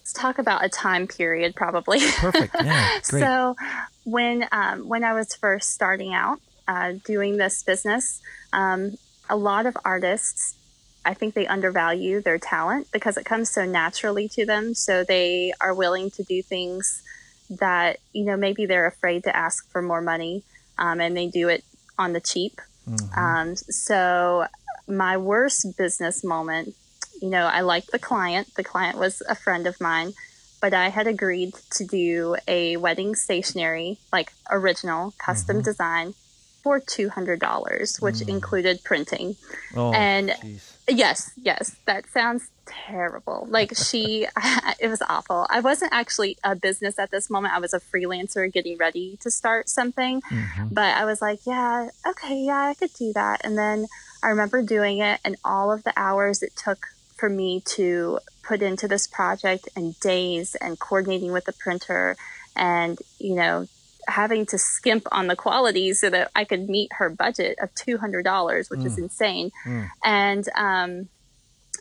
Let's 0.00 0.12
talk 0.12 0.38
about 0.38 0.64
a 0.64 0.70
time 0.70 1.06
period, 1.06 1.54
probably. 1.54 2.00
Perfect. 2.00 2.54
Yeah. 2.62 2.98
Great. 3.08 3.20
so, 3.20 3.56
when 4.04 4.46
um, 4.52 4.88
when 4.88 5.04
I 5.04 5.12
was 5.12 5.34
first 5.34 5.70
starting 5.70 6.14
out 6.14 6.40
uh, 6.66 6.92
doing 7.04 7.36
this 7.36 7.62
business, 7.62 8.20
um, 8.52 8.96
a 9.28 9.36
lot 9.36 9.66
of 9.66 9.76
artists, 9.84 10.56
I 11.04 11.14
think 11.14 11.34
they 11.34 11.46
undervalue 11.46 12.20
their 12.22 12.38
talent 12.38 12.88
because 12.92 13.16
it 13.16 13.24
comes 13.24 13.50
so 13.50 13.64
naturally 13.64 14.28
to 14.30 14.46
them. 14.46 14.74
So 14.74 15.04
they 15.04 15.52
are 15.60 15.74
willing 15.74 16.10
to 16.12 16.22
do 16.22 16.42
things 16.42 17.02
that 17.50 17.98
you 18.12 18.24
know 18.24 18.36
maybe 18.36 18.66
they're 18.66 18.86
afraid 18.86 19.24
to 19.24 19.34
ask 19.34 19.70
for 19.70 19.80
more 19.80 20.02
money, 20.02 20.42
um, 20.78 21.00
and 21.00 21.16
they 21.16 21.28
do 21.28 21.48
it 21.48 21.64
on 21.98 22.12
the 22.12 22.20
cheap. 22.20 22.60
Mm-hmm. 22.88 23.18
Um, 23.18 23.56
so 23.56 24.46
my 24.86 25.16
worst 25.16 25.76
business 25.76 26.24
moment, 26.24 26.74
you 27.20 27.28
know, 27.28 27.46
I 27.46 27.60
liked 27.60 27.90
the 27.90 27.98
client. 27.98 28.54
The 28.56 28.64
client 28.64 28.98
was 28.98 29.22
a 29.28 29.34
friend 29.34 29.66
of 29.66 29.80
mine, 29.80 30.12
but 30.60 30.72
I 30.72 30.88
had 30.88 31.06
agreed 31.06 31.54
to 31.72 31.84
do 31.84 32.36
a 32.46 32.76
wedding 32.76 33.14
stationery, 33.14 33.98
like 34.12 34.32
original 34.50 35.14
custom 35.18 35.56
mm-hmm. 35.56 35.64
design 35.64 36.14
for 36.62 36.80
$200, 36.80 38.02
which 38.02 38.16
mm. 38.16 38.28
included 38.28 38.82
printing. 38.84 39.36
Oh, 39.76 39.92
and 39.92 40.34
geez. 40.42 40.76
yes, 40.88 41.30
yes, 41.36 41.76
that 41.86 42.06
sounds 42.08 42.50
terrible. 42.68 43.46
Like 43.48 43.76
she, 43.76 44.26
it 44.80 44.88
was 44.88 45.02
awful. 45.08 45.46
I 45.50 45.60
wasn't 45.60 45.92
actually 45.92 46.36
a 46.44 46.54
business 46.54 46.98
at 46.98 47.10
this 47.10 47.30
moment. 47.30 47.54
I 47.54 47.58
was 47.58 47.74
a 47.74 47.80
freelancer 47.80 48.52
getting 48.52 48.76
ready 48.78 49.18
to 49.22 49.30
start 49.30 49.68
something. 49.68 50.20
Mm-hmm. 50.22 50.68
But 50.72 50.96
I 50.96 51.04
was 51.04 51.20
like, 51.20 51.40
yeah, 51.46 51.88
okay, 52.06 52.44
yeah, 52.44 52.64
I 52.64 52.74
could 52.74 52.92
do 52.94 53.12
that. 53.14 53.40
And 53.44 53.56
then 53.56 53.86
I 54.22 54.28
remember 54.28 54.62
doing 54.62 54.98
it 54.98 55.20
and 55.24 55.36
all 55.44 55.72
of 55.72 55.84
the 55.84 55.92
hours 55.96 56.42
it 56.42 56.56
took 56.56 56.86
for 57.16 57.28
me 57.28 57.60
to 57.66 58.20
put 58.42 58.62
into 58.62 58.88
this 58.88 59.06
project 59.06 59.68
and 59.76 59.98
days 60.00 60.54
and 60.54 60.78
coordinating 60.78 61.32
with 61.32 61.44
the 61.44 61.52
printer 61.52 62.16
and, 62.56 62.98
you 63.18 63.34
know, 63.34 63.66
having 64.06 64.46
to 64.46 64.56
skimp 64.56 65.06
on 65.12 65.26
the 65.26 65.36
quality 65.36 65.92
so 65.92 66.08
that 66.08 66.30
I 66.34 66.44
could 66.44 66.68
meet 66.68 66.90
her 66.94 67.10
budget 67.10 67.58
of 67.60 67.74
$200, 67.74 68.70
which 68.70 68.80
mm. 68.80 68.86
is 68.86 68.96
insane. 68.96 69.52
Mm. 69.66 69.88
And, 70.02 70.48
um, 70.56 71.08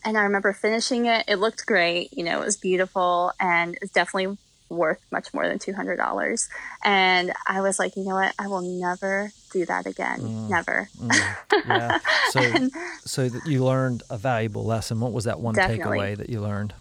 and 0.03 0.17
I 0.17 0.23
remember 0.23 0.53
finishing 0.53 1.05
it. 1.05 1.25
It 1.27 1.37
looked 1.37 1.65
great. 1.65 2.15
You 2.17 2.23
know, 2.23 2.41
it 2.41 2.45
was 2.45 2.57
beautiful 2.57 3.31
and 3.39 3.77
it's 3.81 3.91
definitely 3.91 4.37
worth 4.69 4.99
much 5.11 5.33
more 5.33 5.47
than 5.47 5.59
$200. 5.59 6.49
And 6.83 7.33
I 7.47 7.61
was 7.61 7.79
like, 7.79 7.95
you 7.95 8.03
know 8.03 8.15
what? 8.15 8.33
I 8.37 8.47
will 8.47 8.61
never 8.61 9.31
do 9.51 9.65
that 9.65 9.85
again. 9.85 10.19
Mm. 10.19 10.49
Never. 10.49 10.89
Mm. 10.99 11.35
Yeah. 11.67 11.99
So, 12.31 12.41
and, 12.41 12.71
so 13.05 13.29
that 13.29 13.47
you 13.47 13.63
learned 13.63 14.03
a 14.09 14.17
valuable 14.17 14.65
lesson. 14.65 14.99
What 14.99 15.13
was 15.13 15.23
that 15.23 15.39
one 15.39 15.55
definitely. 15.55 15.97
takeaway 15.97 16.17
that 16.17 16.29
you 16.29 16.41
learned? 16.41 16.73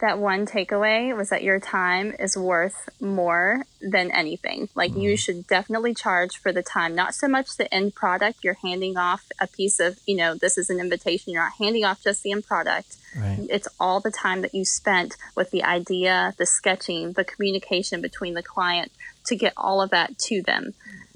That 0.00 0.18
one 0.18 0.46
takeaway 0.46 1.16
was 1.16 1.30
that 1.30 1.42
your 1.42 1.60
time 1.60 2.14
is 2.18 2.36
worth 2.36 2.88
more 3.00 3.62
than 3.80 4.10
anything. 4.10 4.68
Like 4.74 4.92
mm. 4.92 5.02
you 5.02 5.16
should 5.16 5.46
definitely 5.46 5.94
charge 5.94 6.36
for 6.36 6.52
the 6.52 6.62
time, 6.62 6.94
not 6.94 7.14
so 7.14 7.28
much 7.28 7.56
the 7.56 7.72
end 7.72 7.94
product. 7.94 8.42
You're 8.42 8.58
handing 8.62 8.96
off 8.96 9.24
a 9.40 9.46
piece 9.46 9.78
of, 9.78 9.98
you 10.06 10.16
know, 10.16 10.34
this 10.34 10.58
is 10.58 10.68
an 10.68 10.80
invitation. 10.80 11.32
You're 11.32 11.44
not 11.44 11.52
handing 11.58 11.84
off 11.84 12.02
just 12.02 12.22
the 12.22 12.32
end 12.32 12.46
product. 12.46 12.96
Right. 13.16 13.46
It's 13.48 13.68
all 13.78 14.00
the 14.00 14.10
time 14.10 14.42
that 14.42 14.54
you 14.54 14.64
spent 14.64 15.16
with 15.36 15.52
the 15.52 15.62
idea, 15.62 16.34
the 16.38 16.46
sketching, 16.46 17.12
the 17.12 17.24
communication 17.24 18.00
between 18.00 18.34
the 18.34 18.42
client 18.42 18.90
to 19.26 19.36
get 19.36 19.52
all 19.56 19.80
of 19.80 19.90
that 19.90 20.18
to 20.18 20.42
them. 20.42 20.74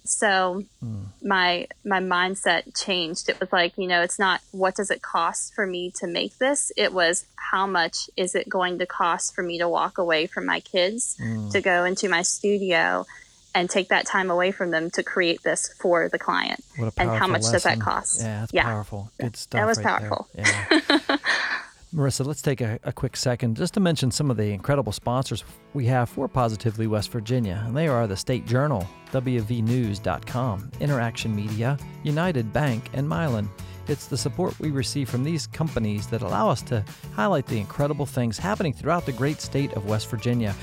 So 0.08 0.64
mm. 0.84 1.04
my 1.22 1.66
my 1.84 2.00
mindset 2.00 2.76
changed. 2.76 3.28
It 3.28 3.40
was 3.40 3.52
like, 3.52 3.76
you 3.76 3.86
know, 3.86 4.02
it's 4.02 4.18
not 4.18 4.40
what 4.52 4.74
does 4.74 4.90
it 4.90 5.02
cost 5.02 5.54
for 5.54 5.66
me 5.66 5.90
to 5.96 6.06
make 6.06 6.38
this? 6.38 6.72
It 6.76 6.92
was 6.92 7.26
how 7.36 7.66
much 7.66 8.10
is 8.16 8.34
it 8.34 8.48
going 8.48 8.78
to 8.78 8.86
cost 8.86 9.34
for 9.34 9.42
me 9.42 9.58
to 9.58 9.68
walk 9.68 9.98
away 9.98 10.26
from 10.26 10.46
my 10.46 10.60
kids 10.60 11.16
mm. 11.20 11.50
to 11.52 11.60
go 11.60 11.84
into 11.84 12.08
my 12.08 12.22
studio 12.22 13.06
and 13.54 13.68
take 13.68 13.88
that 13.88 14.06
time 14.06 14.30
away 14.30 14.52
from 14.52 14.70
them 14.70 14.90
to 14.90 15.02
create 15.02 15.42
this 15.42 15.68
for 15.80 16.08
the 16.08 16.18
client. 16.18 16.64
and 16.76 17.10
how 17.10 17.26
much 17.26 17.42
lesson. 17.42 17.52
does 17.52 17.62
that 17.64 17.80
cost? 17.80 18.20
Yeah, 18.20 18.40
that's 18.40 18.52
yeah. 18.52 18.62
powerful. 18.64 19.10
Good 19.20 19.36
stuff. 19.36 19.60
That 19.60 19.66
was 19.66 19.78
right 19.78 19.86
powerful. 19.86 20.28
Yeah. 20.34 21.16
Marisa, 21.94 22.26
let's 22.26 22.42
take 22.42 22.60
a, 22.60 22.78
a, 22.84 22.92
quick 22.92 23.16
second 23.16 23.56
just 23.56 23.72
to 23.72 23.80
mention 23.80 24.10
some 24.10 24.30
of 24.30 24.36
the 24.36 24.50
incredible 24.50 24.92
sponsors 24.92 25.42
we 25.72 25.86
have 25.86 26.10
for 26.10 26.28
Positively 26.28 26.86
West 26.86 27.10
Virginia. 27.10 27.62
And 27.66 27.74
they 27.74 27.88
are 27.88 28.06
the 28.06 28.16
State 28.16 28.44
Journal, 28.46 28.86
WVNews.com, 29.12 30.70
Interaction 30.80 31.34
Media, 31.34 31.78
United 32.02 32.52
Bank, 32.52 32.90
and 32.92 33.08
Mylan. 33.08 33.48
It's 33.86 34.06
the 34.06 34.18
support 34.18 34.58
we 34.60 34.70
receive 34.70 35.08
from 35.08 35.24
these 35.24 35.46
companies 35.46 36.06
that 36.08 36.20
allow 36.20 36.50
us 36.50 36.60
to 36.62 36.84
highlight 37.14 37.46
the 37.46 37.58
incredible 37.58 38.04
things 38.04 38.36
happening 38.36 38.74
throughout 38.74 39.06
the 39.06 39.12
great 39.12 39.40
state 39.40 39.72
of 39.72 39.86
West 39.86 40.10
Virginia. 40.10 40.54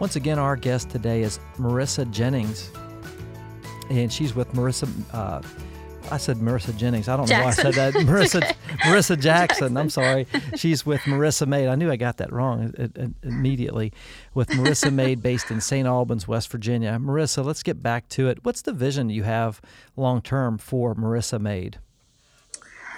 Once 0.00 0.16
again, 0.16 0.38
our 0.38 0.54
guest 0.54 0.90
today 0.90 1.22
is 1.22 1.40
Marisa 1.56 2.10
Jennings, 2.10 2.70
and 3.88 4.12
she's 4.12 4.34
with 4.34 4.52
Marisa. 4.52 4.86
Uh, 5.14 5.40
I 6.10 6.18
said 6.18 6.36
Marisa 6.36 6.76
Jennings. 6.76 7.08
I 7.08 7.16
don't 7.16 7.26
Jackson. 7.26 7.38
know 7.38 7.44
why 7.44 7.50
I 7.50 7.72
said 7.72 7.94
that. 7.94 7.94
Marisa. 8.06 8.40
Marisa 8.80 9.18
Jackson. 9.18 9.20
Jackson. 9.20 9.76
I'm 9.76 9.90
sorry. 9.90 10.26
She's 10.56 10.84
with 10.84 11.00
MarisaMade. 11.02 11.68
I 11.68 11.74
knew 11.74 11.90
I 11.90 11.96
got 11.96 12.18
that 12.18 12.32
wrong 12.32 12.72
immediately. 13.22 13.92
With 14.34 14.48
MarisaMade, 14.48 15.22
based 15.22 15.50
in 15.50 15.60
St. 15.60 15.86
Albans, 15.86 16.28
West 16.28 16.50
Virginia. 16.50 16.98
Marisa, 17.00 17.44
let's 17.44 17.62
get 17.62 17.82
back 17.82 18.08
to 18.10 18.28
it. 18.28 18.44
What's 18.44 18.62
the 18.62 18.72
vision 18.72 19.10
you 19.10 19.22
have 19.22 19.60
long 19.96 20.20
term 20.20 20.58
for 20.58 20.94
MarisaMade? 20.94 21.76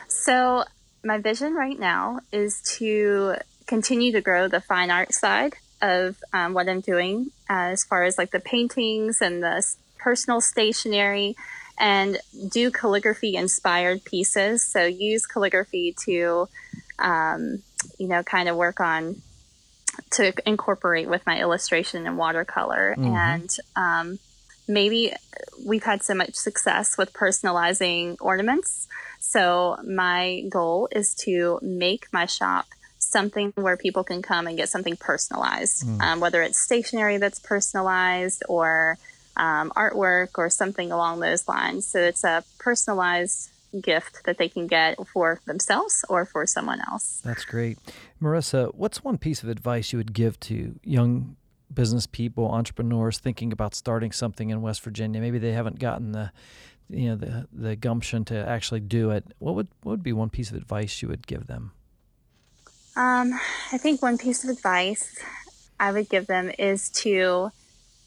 So 0.09 0.65
my 1.05 1.19
vision 1.19 1.55
right 1.55 1.79
now 1.79 2.21
is 2.33 2.61
to 2.79 3.37
continue 3.67 4.13
to 4.13 4.21
grow 4.21 4.49
the 4.49 4.61
fine 4.61 4.91
art 4.91 5.13
side 5.13 5.55
of 5.83 6.17
um, 6.33 6.55
what 6.55 6.69
I'm 6.69 6.81
doing 6.81 7.31
uh, 7.49 7.71
as 7.73 7.85
far 7.85 8.05
as 8.05 8.19
like 8.19 8.31
the 8.31 8.41
paintings 8.41 9.21
and 9.21 9.43
the 9.43 9.65
personal 9.99 10.41
stationery 10.41 11.37
and 11.79 12.19
do 12.49 12.71
calligraphy 12.71 13.37
inspired 13.37 14.05
pieces. 14.05 14.67
So 14.67 14.85
use 14.85 15.27
calligraphy 15.27 15.95
to, 16.05 16.49
um, 16.99 17.63
you 17.99 18.09
know, 18.09 18.23
kind 18.23 18.49
of 18.49 18.57
work 18.57 18.81
on 18.81 19.23
to 20.13 20.33
incorporate 20.47 21.09
with 21.09 21.25
my 21.27 21.41
illustration 21.41 22.07
and 22.07 22.19
watercolor. 22.19 22.95
Mm-hmm. 22.99 23.15
And 23.15 23.57
um, 23.77 24.19
maybe 24.69 25.13
we've 25.67 25.85
had 25.85 26.03
so 26.03 26.15
much 26.15 26.35
success 26.35 26.97
with 26.99 27.13
personalizing 27.13 28.17
ornaments. 28.21 28.89
So 29.19 29.77
my 29.87 30.45
goal 30.49 30.89
is 30.93 31.15
to 31.25 31.59
make 31.63 32.07
my 32.13 32.27
shop 32.27 32.67
something 32.99 33.53
where 33.55 33.77
people 33.77 34.05
can 34.05 34.23
come 34.23 34.47
and 34.47 34.57
get 34.57 34.69
something 34.69 34.97
personalized, 34.97 35.87
mm. 35.87 36.01
um, 36.01 36.21
whether 36.21 36.43
it's 36.43 36.59
stationery 36.59 37.19
that's 37.19 37.39
personalized 37.39 38.43
or 38.49 38.99
um, 39.37 39.71
artwork 39.77 40.39
or 40.39 40.51
something 40.51 40.93
along 40.93 41.21
those 41.21 41.47
lines. 41.49 41.87
So 41.87 42.01
it's 42.01 42.25
a 42.25 42.45
personalized 42.59 43.51
gift 43.81 44.25
that 44.25 44.39
they 44.39 44.49
can 44.49 44.67
get 44.67 44.97
for 45.07 45.41
themselves 45.45 46.05
or 46.09 46.25
for 46.25 46.47
someone 46.47 46.81
else. 46.91 47.21
That's 47.25 47.45
great. 47.45 47.79
Marisa, 48.23 48.75
what's 48.75 49.05
one 49.05 49.19
piece 49.19 49.43
of 49.43 49.49
advice 49.49 49.93
you 49.93 49.99
would 49.99 50.13
give 50.13 50.41
to 50.41 50.79
young 50.83 51.37
business 51.73 52.07
people, 52.07 52.51
entrepreneurs 52.51 53.19
thinking 53.19 53.53
about 53.53 53.75
starting 53.75 54.13
something 54.13 54.51
in 54.51 54.63
West 54.63 54.83
Virginia? 54.83 55.21
Maybe 55.21 55.39
they 55.39 55.53
haven't 55.53 55.79
gotten 55.79 56.13
the 56.13 56.33
you 56.89 57.09
know 57.09 57.17
the 57.17 57.49
the 57.53 57.77
gumption 57.77 58.25
to 58.27 58.49
actually 58.49 58.81
do 58.81 59.11
it. 59.11 59.25
What 59.39 59.55
would 59.57 59.69
what 59.83 59.93
would 59.93 60.03
be 60.03 60.13
one 60.13 60.31
piece 60.31 60.51
of 60.51 60.57
advice 60.57 61.03
you 61.03 61.09
would 61.09 61.27
give 61.27 61.47
them? 61.47 61.73
Um, 62.95 63.39
I 63.73 63.79
think 63.79 64.01
one 64.01 64.17
piece 64.17 64.45
of 64.45 64.51
advice 64.51 65.19
I 65.79 65.93
would 65.93 66.09
give 66.09 66.27
them 66.27 66.51
is 66.59 66.89
to 66.91 67.51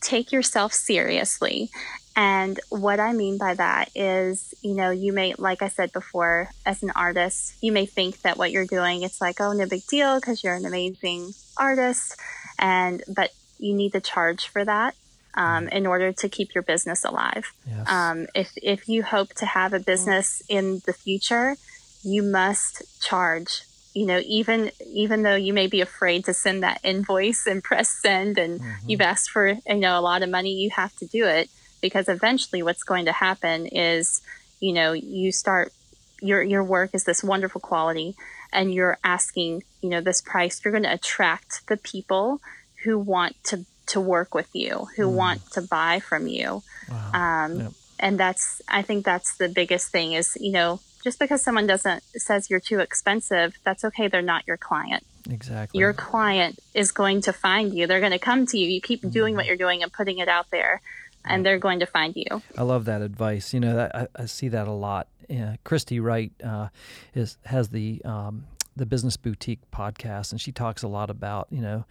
take 0.01 0.31
yourself 0.31 0.73
seriously. 0.73 1.69
And 2.15 2.59
what 2.69 2.99
I 2.99 3.13
mean 3.13 3.37
by 3.37 3.53
that 3.53 3.89
is, 3.95 4.53
you 4.61 4.73
know, 4.73 4.89
you 4.89 5.13
may, 5.13 5.35
like 5.37 5.61
I 5.61 5.69
said 5.69 5.93
before, 5.93 6.49
as 6.65 6.83
an 6.83 6.91
artist, 6.95 7.55
you 7.61 7.71
may 7.71 7.85
think 7.85 8.21
that 8.21 8.37
what 8.37 8.51
you're 8.51 8.65
doing, 8.65 9.03
it's 9.03 9.21
like, 9.21 9.39
oh, 9.39 9.53
no 9.53 9.65
big 9.65 9.85
deal 9.87 10.19
because 10.19 10.43
you're 10.43 10.55
an 10.55 10.65
amazing 10.65 11.33
artist. 11.55 12.17
And, 12.57 13.03
but 13.07 13.31
you 13.57 13.73
need 13.73 13.93
to 13.93 14.01
charge 14.01 14.47
for 14.47 14.65
that. 14.65 14.95
Um, 15.35 15.69
in 15.69 15.85
order 15.85 16.11
to 16.11 16.27
keep 16.27 16.53
your 16.55 16.63
business 16.63 17.05
alive. 17.05 17.53
Yes. 17.65 17.87
Um, 17.87 18.25
if, 18.35 18.51
if 18.57 18.89
you 18.89 19.03
hope 19.03 19.33
to 19.35 19.45
have 19.45 19.73
a 19.73 19.79
business 19.79 20.41
in 20.49 20.81
the 20.85 20.91
future, 20.91 21.55
you 22.03 22.23
must 22.23 23.01
charge 23.01 23.61
you 23.93 24.05
know, 24.05 24.21
even 24.25 24.71
even 24.85 25.23
though 25.23 25.35
you 25.35 25.53
may 25.53 25.67
be 25.67 25.81
afraid 25.81 26.25
to 26.25 26.33
send 26.33 26.63
that 26.63 26.79
invoice 26.83 27.45
and 27.47 27.63
press 27.63 27.89
send, 27.89 28.37
and 28.37 28.59
mm-hmm. 28.59 28.89
you've 28.89 29.01
asked 29.01 29.29
for 29.29 29.47
you 29.47 29.75
know 29.75 29.99
a 29.99 30.01
lot 30.01 30.23
of 30.23 30.29
money, 30.29 30.53
you 30.53 30.69
have 30.71 30.95
to 30.97 31.05
do 31.05 31.25
it 31.25 31.49
because 31.81 32.09
eventually, 32.09 32.61
what's 32.61 32.83
going 32.83 33.05
to 33.05 33.11
happen 33.11 33.65
is, 33.65 34.21
you 34.59 34.73
know, 34.73 34.93
you 34.93 35.31
start 35.31 35.73
your 36.21 36.43
your 36.43 36.63
work 36.63 36.91
is 36.93 37.05
this 37.05 37.23
wonderful 37.23 37.61
quality, 37.61 38.15
and 38.53 38.73
you're 38.73 38.97
asking 39.03 39.63
you 39.81 39.89
know 39.89 40.01
this 40.01 40.21
price. 40.21 40.61
You're 40.63 40.71
going 40.71 40.83
to 40.83 40.93
attract 40.93 41.67
the 41.67 41.77
people 41.77 42.41
who 42.83 42.99
want 42.99 43.35
to 43.45 43.65
to 43.87 43.99
work 43.99 44.35
with 44.35 44.49
you, 44.53 44.87
who 44.95 45.07
mm. 45.07 45.13
want 45.13 45.51
to 45.51 45.61
buy 45.61 45.99
from 45.99 46.27
you. 46.27 46.61
Wow. 46.89 47.11
Um, 47.13 47.59
yep. 47.59 47.71
And 47.99 48.19
that's, 48.19 48.61
I 48.67 48.81
think 48.81 49.03
that's 49.03 49.35
the 49.37 49.49
biggest 49.49 49.91
thing 49.91 50.13
is, 50.13 50.37
you 50.39 50.51
know, 50.51 50.79
just 51.03 51.19
because 51.19 51.41
someone 51.41 51.67
doesn't 51.67 52.03
says 52.15 52.49
you're 52.49 52.59
too 52.59 52.79
expensive, 52.79 53.57
that's 53.63 53.83
okay. 53.85 54.07
They're 54.07 54.21
not 54.21 54.45
your 54.47 54.57
client. 54.57 55.05
Exactly. 55.29 55.79
Your 55.79 55.93
client 55.93 56.59
is 56.73 56.91
going 56.91 57.21
to 57.21 57.33
find 57.33 57.73
you. 57.73 57.87
They're 57.87 57.99
going 57.99 58.11
to 58.11 58.19
come 58.19 58.45
to 58.47 58.57
you. 58.57 58.67
You 58.67 58.81
keep 58.81 59.01
mm-hmm. 59.01 59.09
doing 59.09 59.35
what 59.35 59.45
you're 59.45 59.57
doing 59.57 59.83
and 59.83 59.91
putting 59.91 60.19
it 60.19 60.27
out 60.27 60.49
there, 60.51 60.81
and 61.25 61.45
they're 61.45 61.59
going 61.59 61.79
to 61.79 61.85
find 61.85 62.15
you. 62.15 62.41
I 62.57 62.63
love 62.63 62.85
that 62.85 63.01
advice. 63.01 63.53
You 63.53 63.59
know, 63.59 63.89
I, 63.93 64.07
I, 64.15 64.25
see 64.25 64.49
that 64.49 64.67
a 64.67 64.73
lot. 64.73 65.07
Yeah, 65.27 65.55
Christy 65.63 65.99
Wright 65.99 66.31
uh, 66.43 66.69
is 67.13 67.37
has 67.45 67.69
the 67.69 68.01
um, 68.03 68.45
the 68.75 68.85
Business 68.85 69.17
Boutique 69.17 69.59
podcast, 69.71 70.31
and 70.31 70.41
she 70.41 70.51
talks 70.51 70.83
a 70.83 70.87
lot 70.87 71.09
about 71.09 71.47
you 71.51 71.61
know 71.61 71.85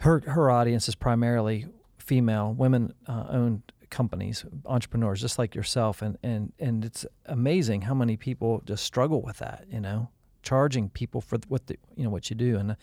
her 0.00 0.20
her 0.20 0.50
audience 0.50 0.88
is 0.88 0.94
primarily 0.94 1.66
female, 2.04 2.52
women 2.52 2.92
uh, 3.06 3.24
owned 3.30 3.62
companies, 3.94 4.44
entrepreneurs, 4.66 5.20
just 5.20 5.38
like 5.38 5.54
yourself, 5.54 6.02
and 6.02 6.18
and 6.22 6.52
and 6.58 6.84
it's 6.84 7.06
amazing 7.26 7.82
how 7.82 7.94
many 7.94 8.16
people 8.16 8.60
just 8.66 8.84
struggle 8.84 9.22
with 9.22 9.38
that. 9.38 9.64
You 9.70 9.80
know, 9.80 10.08
charging 10.42 10.90
people 10.90 11.20
for 11.20 11.38
what 11.46 11.68
the, 11.68 11.78
you 11.96 12.02
know 12.02 12.10
what 12.10 12.28
you 12.28 12.34
do, 12.34 12.56
and 12.56 12.72
uh, 12.72 12.74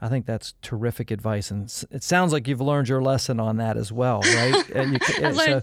I 0.00 0.08
think 0.08 0.26
that's 0.26 0.54
terrific 0.62 1.12
advice. 1.12 1.52
And 1.52 1.72
it 1.92 2.02
sounds 2.02 2.32
like 2.32 2.48
you've 2.48 2.60
learned 2.60 2.88
your 2.88 3.00
lesson 3.00 3.38
on 3.38 3.58
that 3.58 3.76
as 3.76 3.92
well, 3.92 4.20
right? 4.22 4.70
and 4.74 4.94
you, 4.94 4.98
I've 5.24 5.36
learned, 5.36 5.62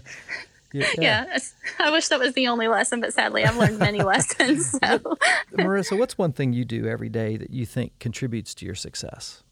yeah, 0.72 0.86
yeah. 0.98 1.38
I 1.78 1.90
wish 1.90 2.08
that 2.08 2.18
was 2.18 2.32
the 2.32 2.48
only 2.48 2.66
lesson, 2.66 3.02
but 3.02 3.12
sadly, 3.12 3.44
I've 3.44 3.58
learned 3.58 3.78
many 3.78 4.02
lessons. 4.14 4.70
So. 4.70 4.98
Marisa, 5.52 5.98
what's 5.98 6.16
one 6.16 6.32
thing 6.32 6.54
you 6.54 6.64
do 6.64 6.88
every 6.88 7.10
day 7.10 7.36
that 7.36 7.50
you 7.50 7.66
think 7.66 7.98
contributes 7.98 8.54
to 8.54 8.66
your 8.66 8.74
success? 8.74 9.42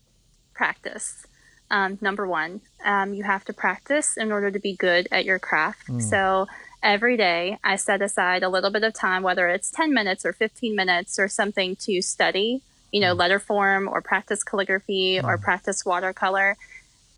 Practice 0.54 1.26
um, 1.72 1.98
number 2.00 2.28
one. 2.28 2.60
Um, 2.84 3.14
you 3.14 3.24
have 3.24 3.44
to 3.46 3.52
practice 3.52 4.16
in 4.16 4.30
order 4.30 4.50
to 4.50 4.60
be 4.60 4.74
good 4.74 5.08
at 5.10 5.24
your 5.24 5.38
craft. 5.38 5.88
Mm. 5.88 6.02
So 6.02 6.46
every 6.82 7.16
day 7.16 7.58
I 7.64 7.76
set 7.76 8.02
aside 8.02 8.42
a 8.42 8.48
little 8.48 8.70
bit 8.70 8.84
of 8.84 8.94
time, 8.94 9.22
whether 9.22 9.48
it's 9.48 9.70
10 9.70 9.92
minutes 9.92 10.24
or 10.24 10.32
15 10.32 10.76
minutes 10.76 11.18
or 11.18 11.26
something 11.28 11.74
to 11.76 12.02
study, 12.02 12.60
you 12.92 13.00
know, 13.00 13.14
mm. 13.14 13.18
letter 13.18 13.38
form 13.38 13.88
or 13.88 14.02
practice 14.02 14.44
calligraphy 14.44 15.18
mm. 15.18 15.24
or 15.24 15.38
practice 15.38 15.84
watercolor. 15.84 16.56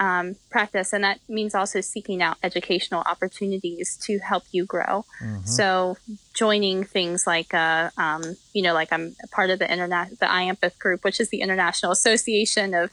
Um, 0.01 0.35
practice, 0.51 0.93
and 0.93 1.05
that 1.05 1.21
means 1.29 1.55
also 1.55 1.81
seeking 1.81 2.21
out 2.21 2.37
educational 2.43 3.03
opportunities 3.07 3.97
to 4.03 4.19
help 4.19 4.43
you 4.51 4.67
grow. 4.67 5.05
Mm-hmm. 5.23 5.47
So, 5.47 5.97
joining 6.35 6.83
things 6.83 7.29
like, 7.29 7.55
uh, 7.55 7.91
um, 7.97 8.37
you 8.53 8.63
know, 8.63 8.75
like 8.75 8.93
I'm 8.93 9.15
part 9.31 9.51
of 9.51 9.61
the 9.61 9.71
internet, 9.71 10.19
the 10.19 10.27
IAMPETH 10.27 10.81
group, 10.81 11.05
which 11.05 11.21
is 11.21 11.29
the 11.31 11.41
International 11.41 11.93
Association 11.93 12.75
of 12.75 12.91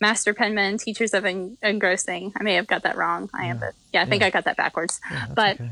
master 0.00 0.34
penman 0.34 0.78
teachers 0.78 1.14
of 1.14 1.24
en- 1.24 1.56
engrossing. 1.62 2.32
I 2.38 2.42
may 2.42 2.54
have 2.54 2.66
got 2.66 2.82
that 2.82 2.96
wrong. 2.96 3.30
I 3.34 3.46
am 3.46 3.58
but 3.58 3.74
yeah 3.92 4.02
i 4.02 4.06
think 4.06 4.20
yeah. 4.20 4.26
i 4.28 4.30
got 4.30 4.44
that 4.44 4.56
backwards. 4.56 5.00
Yeah, 5.10 5.26
but 5.34 5.60
okay. 5.60 5.70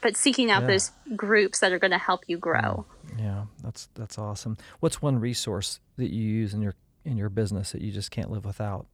but 0.00 0.16
seeking 0.16 0.50
out 0.50 0.62
yeah. 0.62 0.68
those 0.68 0.90
groups 1.16 1.60
that 1.60 1.72
are 1.72 1.78
going 1.78 1.90
to 1.90 1.98
help 1.98 2.24
you 2.26 2.38
grow. 2.38 2.86
Yeah 3.18 3.44
that's 3.62 3.88
that's 3.94 4.18
awesome. 4.18 4.56
What's 4.80 5.02
one 5.02 5.18
resource 5.18 5.80
that 5.96 6.10
you 6.10 6.22
use 6.22 6.54
in 6.54 6.62
your 6.62 6.74
in 7.04 7.16
your 7.16 7.28
business 7.28 7.72
that 7.72 7.82
you 7.82 7.92
just 7.92 8.10
can't 8.10 8.30
live 8.30 8.44
without? 8.44 8.86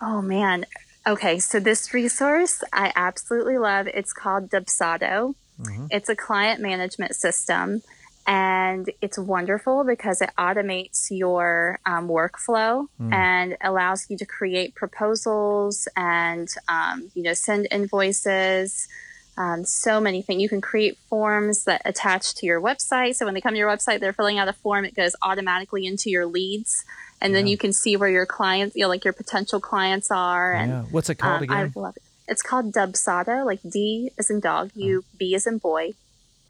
Oh 0.00 0.22
man. 0.22 0.66
Okay 1.06 1.38
so 1.38 1.60
this 1.60 1.92
resource 1.92 2.62
i 2.72 2.92
absolutely 2.96 3.58
love. 3.58 3.88
It's 3.88 4.12
called 4.12 4.50
dubsado. 4.50 5.34
Mm-hmm. 5.60 5.86
it's 5.92 6.08
a 6.08 6.16
client 6.16 6.60
management 6.60 7.14
system 7.14 7.80
and 8.26 8.90
it's 9.02 9.18
wonderful 9.18 9.84
because 9.84 10.22
it 10.22 10.30
automates 10.38 11.08
your 11.10 11.78
um, 11.84 12.08
workflow 12.08 12.86
mm. 13.00 13.12
and 13.12 13.56
allows 13.62 14.08
you 14.08 14.16
to 14.16 14.24
create 14.24 14.74
proposals 14.74 15.86
and 15.96 16.48
um, 16.68 17.10
you 17.14 17.22
know 17.22 17.34
send 17.34 17.68
invoices 17.70 18.88
um, 19.36 19.64
so 19.64 20.00
many 20.00 20.22
things 20.22 20.40
you 20.40 20.48
can 20.48 20.60
create 20.60 20.96
forms 21.08 21.64
that 21.64 21.82
attach 21.84 22.34
to 22.36 22.46
your 22.46 22.60
website 22.60 23.14
so 23.14 23.24
when 23.24 23.34
they 23.34 23.40
come 23.40 23.52
to 23.52 23.58
your 23.58 23.68
website 23.70 24.00
they're 24.00 24.12
filling 24.12 24.38
out 24.38 24.48
a 24.48 24.52
form 24.52 24.84
it 24.84 24.94
goes 24.94 25.14
automatically 25.22 25.84
into 25.84 26.08
your 26.08 26.24
leads 26.24 26.84
and 27.20 27.32
yeah. 27.32 27.38
then 27.38 27.46
you 27.46 27.58
can 27.58 27.72
see 27.72 27.96
where 27.96 28.08
your 28.08 28.26
clients 28.26 28.74
you 28.74 28.82
know 28.82 28.88
like 28.88 29.04
your 29.04 29.12
potential 29.12 29.60
clients 29.60 30.10
are 30.10 30.52
and 30.52 30.70
yeah. 30.70 30.82
what's 30.90 31.10
it 31.10 31.16
called 31.16 31.38
um, 31.38 31.42
again 31.42 31.72
I 31.76 31.78
love 31.78 31.96
it. 31.96 32.02
it's 32.26 32.42
called 32.42 32.72
Dubsado 32.72 33.44
like 33.44 33.60
d 33.68 34.10
is 34.16 34.30
in 34.30 34.40
dog 34.40 34.70
u 34.74 35.04
b 35.18 35.34
is 35.34 35.46
in 35.46 35.58
boy 35.58 35.92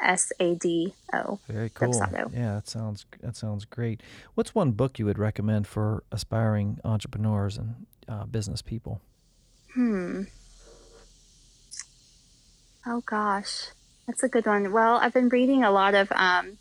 S 0.01 0.33
A 0.41 0.55
D 0.55 0.95
O. 1.13 1.39
Very 1.49 1.71
cool. 1.71 1.95
Yeah, 2.33 2.55
that 2.55 2.69
sounds 2.69 3.07
that 3.21 3.37
sounds 3.37 3.65
great. 3.65 4.03
What's 4.35 4.55
one 4.55 4.73
book 4.73 4.99
you 4.99 5.07
would 5.07 5.19
recommend 5.19 5.67
for 5.67 6.03
aspiring 6.13 6.79
entrepreneurs 6.85 7.57
and 7.57 7.87
uh, 8.09 8.25
business 8.25 8.63
people? 8.63 9.01
Hmm. 9.75 10.23
Oh 12.87 13.03
gosh, 13.07 13.69
that's 14.07 14.23
a 14.23 14.29
good 14.29 14.47
one. 14.47 14.73
Well, 14.73 14.97
I've 14.97 15.15
been 15.15 15.29
reading 15.31 15.65
a 15.65 15.71
lot 15.71 15.95
of 15.95 16.13
um, 16.13 16.59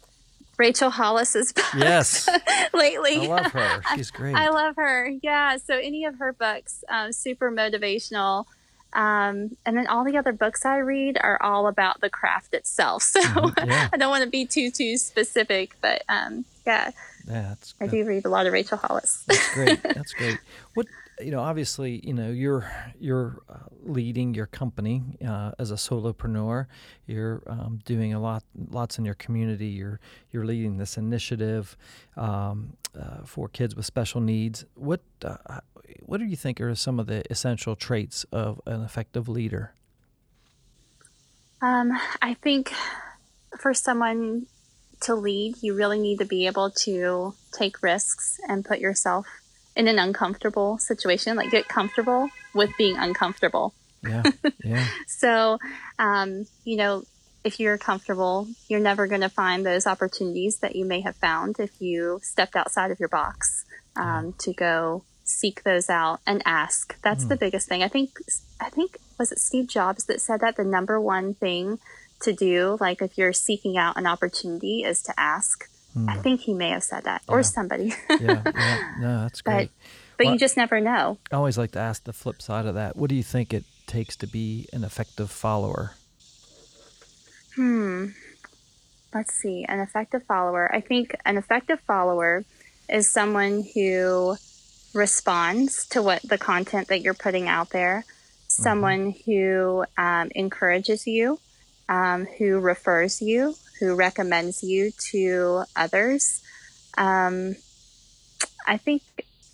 Rachel 0.58 0.90
Hollis's 0.90 1.52
books. 1.52 1.76
Yes. 1.76 2.30
lately. 2.74 3.28
I 3.28 3.28
love 3.28 3.52
her. 3.52 3.82
She's 3.96 4.12
great. 4.12 4.36
I, 4.36 4.46
I 4.46 4.50
love 4.50 4.76
her. 4.76 5.12
Yeah. 5.22 5.58
So 5.58 5.78
any 5.78 6.06
of 6.06 6.20
her 6.20 6.34
books, 6.34 6.84
um, 6.90 7.12
super 7.12 7.52
motivational. 7.52 8.46
Um, 8.94 9.58
and 9.66 9.78
then 9.78 9.88
all 9.88 10.04
the 10.04 10.18
other 10.18 10.32
books 10.32 10.66
I 10.66 10.78
read 10.78 11.18
are 11.22 11.42
all 11.42 11.68
about 11.68 12.02
the 12.02 12.10
craft 12.10 12.54
itself. 12.54 13.04
So 13.14 13.20
mm-hmm. 13.20 13.70
yeah. 13.70 13.90
I 13.94 13.98
don't 13.98 14.10
want 14.10 14.24
to 14.24 14.30
be 14.30 14.46
too 14.46 14.70
too 14.70 14.98
specific, 14.98 15.76
but 15.82 16.04
um, 16.10 16.46
yeah, 16.66 16.92
yeah, 17.28 17.42
that's, 17.50 17.74
I 17.80 17.88
do 17.88 18.04
read 18.06 18.26
a 18.26 18.30
lot 18.30 18.48
of 18.48 18.54
Rachel 18.54 18.78
Hollis. 18.78 19.24
that's 19.28 19.54
great. 19.54 19.82
That's 19.96 20.14
great. 20.14 20.40
What 20.74 20.88
you 21.22 21.32
know, 21.32 21.42
obviously, 21.42 22.02
you 22.04 22.14
know, 22.14 22.32
you're 22.32 22.70
you're 23.00 23.42
uh, 23.50 23.58
leading 23.84 24.34
your 24.34 24.48
company 24.48 25.04
uh, 25.26 25.52
as 25.60 25.72
a 25.72 25.76
solopreneur. 25.76 26.66
You're 27.06 27.44
um, 27.48 27.80
doing 27.86 28.14
a 28.14 28.20
lot, 28.20 28.44
lots 28.70 28.98
in 28.98 29.06
your 29.06 29.14
community. 29.14 29.68
You're 29.68 30.00
you're 30.32 30.46
leading 30.46 30.78
this 30.78 30.98
initiative 30.98 31.78
um, 32.18 32.74
uh, 33.00 33.24
for 33.26 33.48
kids 33.48 33.76
with 33.76 33.86
special 33.86 34.22
needs. 34.22 34.66
What 34.76 35.02
uh, 35.24 35.60
what 36.02 36.20
do 36.20 36.26
you 36.26 36.36
think 36.36 36.62
are 36.62 36.74
some 36.76 37.00
of 37.00 37.08
the 37.08 37.24
essential 37.30 37.76
traits 37.76 38.26
of 38.32 38.62
an 38.66 38.82
effective 38.82 39.28
leader? 39.28 39.74
Um, 41.62 41.98
I 42.22 42.34
think 42.36 42.74
for 43.60 43.74
someone 43.74 44.48
to 45.02 45.16
lead, 45.16 45.56
you 45.62 45.76
really 45.76 46.00
need 46.00 46.20
to 46.20 46.26
be 46.26 46.48
able 46.48 46.72
to 46.72 47.34
take 47.52 47.82
risks 47.82 48.40
and 48.48 48.66
put 48.66 48.80
yourself 48.80 49.28
in 49.76 49.88
an 49.88 50.00
uncomfortable 50.00 50.78
situation, 50.78 51.36
like 51.36 51.52
get 51.52 51.68
comfortable 51.68 52.30
with 52.54 52.70
being 52.78 52.98
uncomfortable. 52.98 53.74
Yeah. 54.04 54.24
Yeah. 54.64 54.88
so, 55.08 55.60
um, 56.00 56.46
you 56.64 56.78
know, 56.78 57.04
if 57.44 57.60
you're 57.60 57.78
comfortable, 57.78 58.48
you're 58.70 58.80
never 58.80 59.08
going 59.08 59.22
to 59.22 59.30
find 59.30 59.66
those 59.66 59.86
opportunities 59.86 60.60
that 60.60 60.78
you 60.78 60.86
may 60.86 61.02
have 61.02 61.18
found 61.18 61.60
if 61.60 61.82
you 61.82 62.22
stepped 62.24 62.56
outside 62.56 62.90
of 62.90 63.00
your 63.00 63.10
box 63.10 63.66
um, 63.98 64.28
yeah. 64.28 64.32
to 64.40 64.54
go 64.54 65.04
seek 65.24 65.64
those 65.64 65.90
out 65.90 66.20
and 66.26 66.42
ask. 66.46 67.00
That's 67.02 67.26
mm. 67.26 67.30
the 67.30 67.38
biggest 67.38 67.68
thing. 67.68 67.84
I 67.84 67.88
think, 67.88 68.20
I 68.60 68.70
think, 68.70 68.98
was 69.18 69.32
it 69.32 69.40
Steve 69.40 69.68
Jobs 69.68 70.06
that 70.06 70.22
said 70.22 70.42
that 70.42 70.56
the 70.56 70.64
number 70.64 71.00
one 71.00 71.34
thing 71.34 71.80
to 72.22 72.34
do, 72.34 72.78
like 72.80 73.02
if 73.02 73.18
you're 73.18 73.34
seeking 73.34 73.78
out 73.78 73.98
an 73.98 74.08
opportunity, 74.08 74.84
is 74.84 75.02
to 75.04 75.14
ask. 75.18 75.70
Mm. 75.98 76.10
I 76.10 76.18
think 76.18 76.42
he 76.42 76.54
may 76.54 76.70
have 76.70 76.84
said 76.84 77.04
that 77.04 77.22
or 77.28 77.44
somebody. 77.44 77.94
yeah, 78.10 78.42
yeah, 78.56 78.94
no, 79.00 79.22
that's 79.22 79.42
great. 79.42 79.70
But, 79.70 80.18
but 80.18 80.26
well, 80.26 80.34
you 80.34 80.40
just 80.40 80.58
never 80.58 80.80
know. 80.80 81.18
I 81.32 81.36
always 81.36 81.58
like 81.58 81.72
to 81.72 81.80
ask 81.80 82.04
the 82.04 82.14
flip 82.14 82.42
side 82.42 82.66
of 82.66 82.76
that. 82.76 82.96
What 82.96 83.10
do 83.10 83.16
you 83.16 83.24
think 83.24 83.54
it 83.54 83.64
takes 83.86 84.16
to 84.18 84.28
be 84.28 84.68
an 84.74 84.84
effective 84.84 85.30
follower? 85.30 85.92
Hmm. 87.56 88.08
Let's 89.14 89.36
see. 89.36 89.66
An 89.68 89.80
effective 89.80 90.24
follower. 90.24 90.74
I 90.74 90.82
think 90.82 91.16
an 91.26 91.38
effective 91.38 91.80
follower 91.82 92.44
is 92.90 93.10
someone 93.10 93.64
who 93.76 94.38
responds 94.94 95.88
to 95.88 96.02
what 96.02 96.22
the 96.24 96.38
content 96.38 96.88
that 96.88 97.02
you're 97.02 97.14
putting 97.14 97.48
out 97.48 97.70
there, 97.70 98.06
mm-hmm. 98.06 98.64
someone 98.64 99.16
who 99.26 99.86
um, 99.98 100.32
encourages 100.36 101.08
you, 101.08 101.40
um, 101.90 102.26
who 102.38 102.60
refers 102.60 103.22
you, 103.22 103.56
who 103.80 103.96
recommends 103.96 104.64
you 104.64 104.92
to 105.12 105.64
others. 105.76 106.42
Um, 106.98 107.56
I 108.66 108.78
think, 108.78 109.02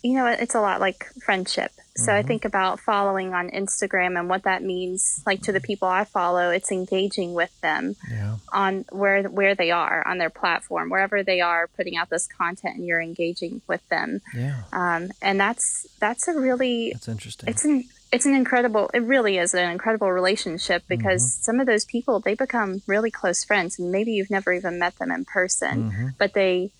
you 0.02 0.14
know, 0.14 0.26
it's 0.26 0.54
a 0.54 0.60
lot 0.60 0.80
like 0.80 1.06
friendship. 1.22 1.72
So 1.96 2.12
mm-hmm. 2.12 2.18
I 2.18 2.22
think 2.22 2.44
about 2.44 2.80
following 2.80 3.34
on 3.34 3.50
Instagram 3.50 4.18
and 4.18 4.28
what 4.28 4.44
that 4.44 4.62
means, 4.62 5.22
like 5.26 5.42
to 5.42 5.52
the 5.52 5.60
people 5.60 5.88
I 5.88 6.04
follow, 6.04 6.50
it's 6.50 6.70
engaging 6.70 7.34
with 7.34 7.58
them 7.60 7.96
yeah. 8.10 8.36
on 8.52 8.84
where 8.90 9.24
where 9.24 9.54
they 9.54 9.70
are 9.70 10.06
on 10.06 10.18
their 10.18 10.30
platform, 10.30 10.88
wherever 10.88 11.22
they 11.22 11.40
are 11.40 11.66
putting 11.76 11.96
out 11.96 12.08
this 12.08 12.26
content, 12.26 12.76
and 12.76 12.86
you're 12.86 13.00
engaging 13.00 13.60
with 13.66 13.86
them. 13.88 14.20
Yeah. 14.34 14.62
Um, 14.72 15.10
and 15.20 15.38
that's 15.38 15.86
that's 15.98 16.28
a 16.28 16.38
really 16.38 16.92
that's 16.92 17.08
interesting. 17.08 17.48
It's 17.48 17.64
an 17.64 17.84
it's 18.12 18.24
an 18.24 18.34
incredible. 18.34 18.90
It 18.94 19.02
really 19.02 19.38
is 19.38 19.52
an 19.54 19.70
incredible 19.70 20.10
relationship 20.10 20.84
because 20.88 21.22
mm-hmm. 21.22 21.42
some 21.42 21.60
of 21.60 21.66
those 21.66 21.84
people 21.84 22.20
they 22.20 22.34
become 22.34 22.82
really 22.86 23.10
close 23.10 23.44
friends, 23.44 23.78
and 23.78 23.92
maybe 23.92 24.12
you've 24.12 24.30
never 24.30 24.52
even 24.52 24.78
met 24.78 24.96
them 24.96 25.10
in 25.10 25.24
person, 25.24 25.90
mm-hmm. 25.90 26.06
but 26.18 26.34
they 26.34 26.70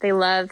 they 0.00 0.12
love. 0.12 0.50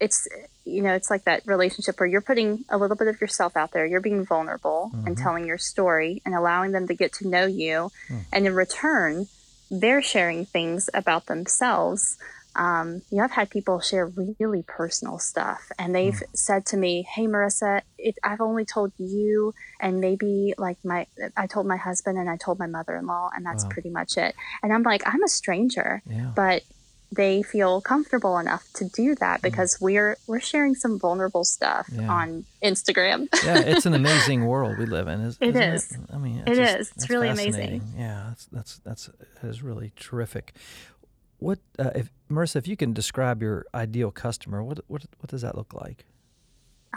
It's 0.00 0.26
you 0.64 0.82
know, 0.82 0.94
it's 0.94 1.10
like 1.10 1.24
that 1.24 1.42
relationship 1.46 1.98
where 1.98 2.08
you're 2.08 2.20
putting 2.20 2.64
a 2.68 2.78
little 2.78 2.96
bit 2.96 3.08
of 3.08 3.20
yourself 3.20 3.56
out 3.56 3.72
there. 3.72 3.86
You're 3.86 4.00
being 4.00 4.24
vulnerable 4.24 4.90
mm-hmm. 4.94 5.06
and 5.06 5.18
telling 5.18 5.46
your 5.46 5.58
story 5.58 6.22
and 6.24 6.34
allowing 6.34 6.72
them 6.72 6.86
to 6.88 6.94
get 6.94 7.12
to 7.14 7.28
know 7.28 7.46
you. 7.46 7.90
Mm. 8.08 8.24
And 8.32 8.46
in 8.46 8.54
return, 8.54 9.26
they're 9.70 10.02
sharing 10.02 10.44
things 10.44 10.88
about 10.94 11.26
themselves. 11.26 12.16
Um, 12.54 13.02
you 13.10 13.16
know, 13.16 13.24
I've 13.24 13.32
had 13.32 13.50
people 13.50 13.80
share 13.80 14.06
really 14.38 14.62
personal 14.62 15.18
stuff, 15.18 15.72
and 15.78 15.94
they've 15.94 16.12
mm. 16.12 16.22
said 16.34 16.66
to 16.66 16.76
me, 16.76 17.00
"Hey, 17.00 17.26
Marisa, 17.26 17.80
it, 17.96 18.18
I've 18.22 18.42
only 18.42 18.66
told 18.66 18.92
you, 18.98 19.54
and 19.80 20.00
maybe 20.00 20.52
like 20.58 20.76
my, 20.84 21.06
I 21.34 21.46
told 21.46 21.66
my 21.66 21.78
husband, 21.78 22.18
and 22.18 22.28
I 22.28 22.36
told 22.36 22.58
my 22.58 22.66
mother-in-law, 22.66 23.30
and 23.34 23.46
that's 23.46 23.64
wow. 23.64 23.70
pretty 23.70 23.88
much 23.88 24.18
it." 24.18 24.34
And 24.62 24.70
I'm 24.70 24.82
like, 24.82 25.02
I'm 25.06 25.22
a 25.22 25.28
stranger, 25.28 26.02
yeah. 26.06 26.30
but 26.36 26.62
they 27.12 27.42
feel 27.42 27.80
comfortable 27.82 28.38
enough 28.38 28.66
to 28.72 28.86
do 28.86 29.14
that 29.16 29.40
mm. 29.40 29.42
because 29.42 29.76
mm. 29.76 29.82
we're 29.82 30.16
we're 30.26 30.40
sharing 30.40 30.74
some 30.74 30.98
vulnerable 30.98 31.44
stuff 31.44 31.88
yeah. 31.92 32.10
on 32.10 32.44
Instagram. 32.62 33.28
yeah, 33.44 33.60
it's 33.60 33.86
an 33.86 33.94
amazing 34.02 34.46
world 34.46 34.78
we 34.78 34.86
live 34.86 35.06
in. 35.08 35.20
Is, 35.20 35.38
it 35.40 35.54
is. 35.54 35.92
It? 35.92 36.00
I 36.12 36.18
mean, 36.18 36.42
it's 36.46 36.58
it 36.58 36.62
just, 36.62 36.80
is. 36.80 36.92
It's 36.96 37.10
really 37.10 37.28
amazing. 37.28 37.82
Yeah, 37.96 38.24
that's 38.28 38.46
that's 38.46 38.78
that's 38.78 39.10
that 39.40 39.48
is 39.48 39.62
really 39.62 39.92
terrific. 39.96 40.54
What 41.38 41.58
uh, 41.78 41.90
if 41.94 42.10
Marisa? 42.30 42.56
If 42.56 42.66
you 42.66 42.76
can 42.76 42.92
describe 42.92 43.42
your 43.42 43.66
ideal 43.74 44.10
customer, 44.10 44.62
what 44.62 44.80
what 44.88 45.04
what 45.18 45.28
does 45.28 45.42
that 45.42 45.56
look 45.56 45.74
like? 45.74 46.06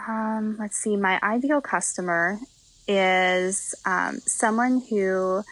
Um, 0.08 0.56
let's 0.58 0.78
see. 0.78 0.96
My 0.96 1.18
ideal 1.22 1.60
customer 1.60 2.38
is 2.88 3.74
um, 3.84 4.20
someone 4.20 4.82
who 4.88 5.42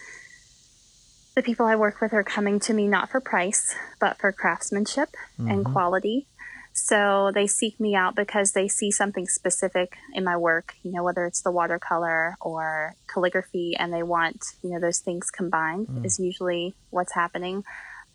the 1.34 1.42
people 1.42 1.66
I 1.66 1.76
work 1.76 2.00
with 2.00 2.12
are 2.12 2.24
coming 2.24 2.60
to 2.60 2.74
me 2.74 2.86
not 2.86 3.10
for 3.10 3.20
price, 3.20 3.74
but 4.00 4.18
for 4.18 4.32
craftsmanship 4.32 5.10
mm-hmm. 5.38 5.50
and 5.50 5.64
quality. 5.64 6.26
So 6.72 7.30
they 7.32 7.46
seek 7.46 7.78
me 7.78 7.94
out 7.94 8.16
because 8.16 8.52
they 8.52 8.66
see 8.66 8.90
something 8.90 9.26
specific 9.26 9.96
in 10.12 10.24
my 10.24 10.36
work, 10.36 10.74
you 10.82 10.90
know, 10.90 11.04
whether 11.04 11.24
it's 11.24 11.42
the 11.42 11.52
watercolor 11.52 12.36
or 12.40 12.96
calligraphy, 13.06 13.76
and 13.76 13.92
they 13.92 14.02
want, 14.02 14.44
you 14.62 14.70
know, 14.70 14.80
those 14.80 14.98
things 14.98 15.30
combined 15.30 15.86
mm. 15.86 16.04
is 16.04 16.18
usually 16.18 16.74
what's 16.90 17.14
happening. 17.14 17.64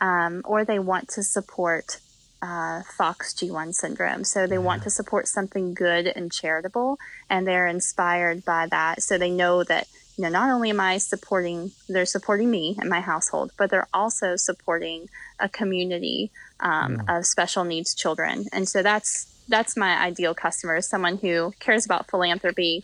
Um, 0.01 0.41
or 0.45 0.65
they 0.65 0.79
want 0.79 1.07
to 1.09 1.23
support 1.23 1.99
uh, 2.41 2.83
FOXG1 2.97 3.73
syndrome. 3.73 4.23
So 4.23 4.47
they 4.47 4.55
yeah. 4.55 4.61
want 4.61 4.83
to 4.83 4.89
support 4.89 5.27
something 5.27 5.73
good 5.73 6.07
and 6.07 6.31
charitable, 6.31 6.97
and 7.29 7.47
they're 7.47 7.67
inspired 7.67 8.43
by 8.43 8.67
that. 8.67 9.03
So 9.03 9.17
they 9.17 9.31
know 9.31 9.63
that 9.63 9.87
you 10.19 10.23
know, 10.23 10.31
not 10.31 10.49
only 10.51 10.69
am 10.69 10.81
I 10.81 10.97
supporting, 10.97 11.71
they're 11.87 12.05
supporting 12.05 12.51
me 12.51 12.75
and 12.77 12.89
my 12.89 12.99
household, 12.99 13.53
but 13.57 13.69
they're 13.69 13.87
also 13.93 14.35
supporting 14.35 15.07
a 15.39 15.47
community 15.47 16.29
um, 16.59 16.97
mm. 16.97 17.17
of 17.17 17.25
special 17.25 17.63
needs 17.63 17.95
children. 17.95 18.43
And 18.51 18.67
so 18.67 18.83
that's 18.83 19.33
that's 19.47 19.77
my 19.77 19.97
ideal 19.97 20.35
customer 20.35 20.75
is 20.75 20.85
someone 20.85 21.19
who 21.19 21.53
cares 21.61 21.85
about 21.85 22.09
philanthropy, 22.09 22.83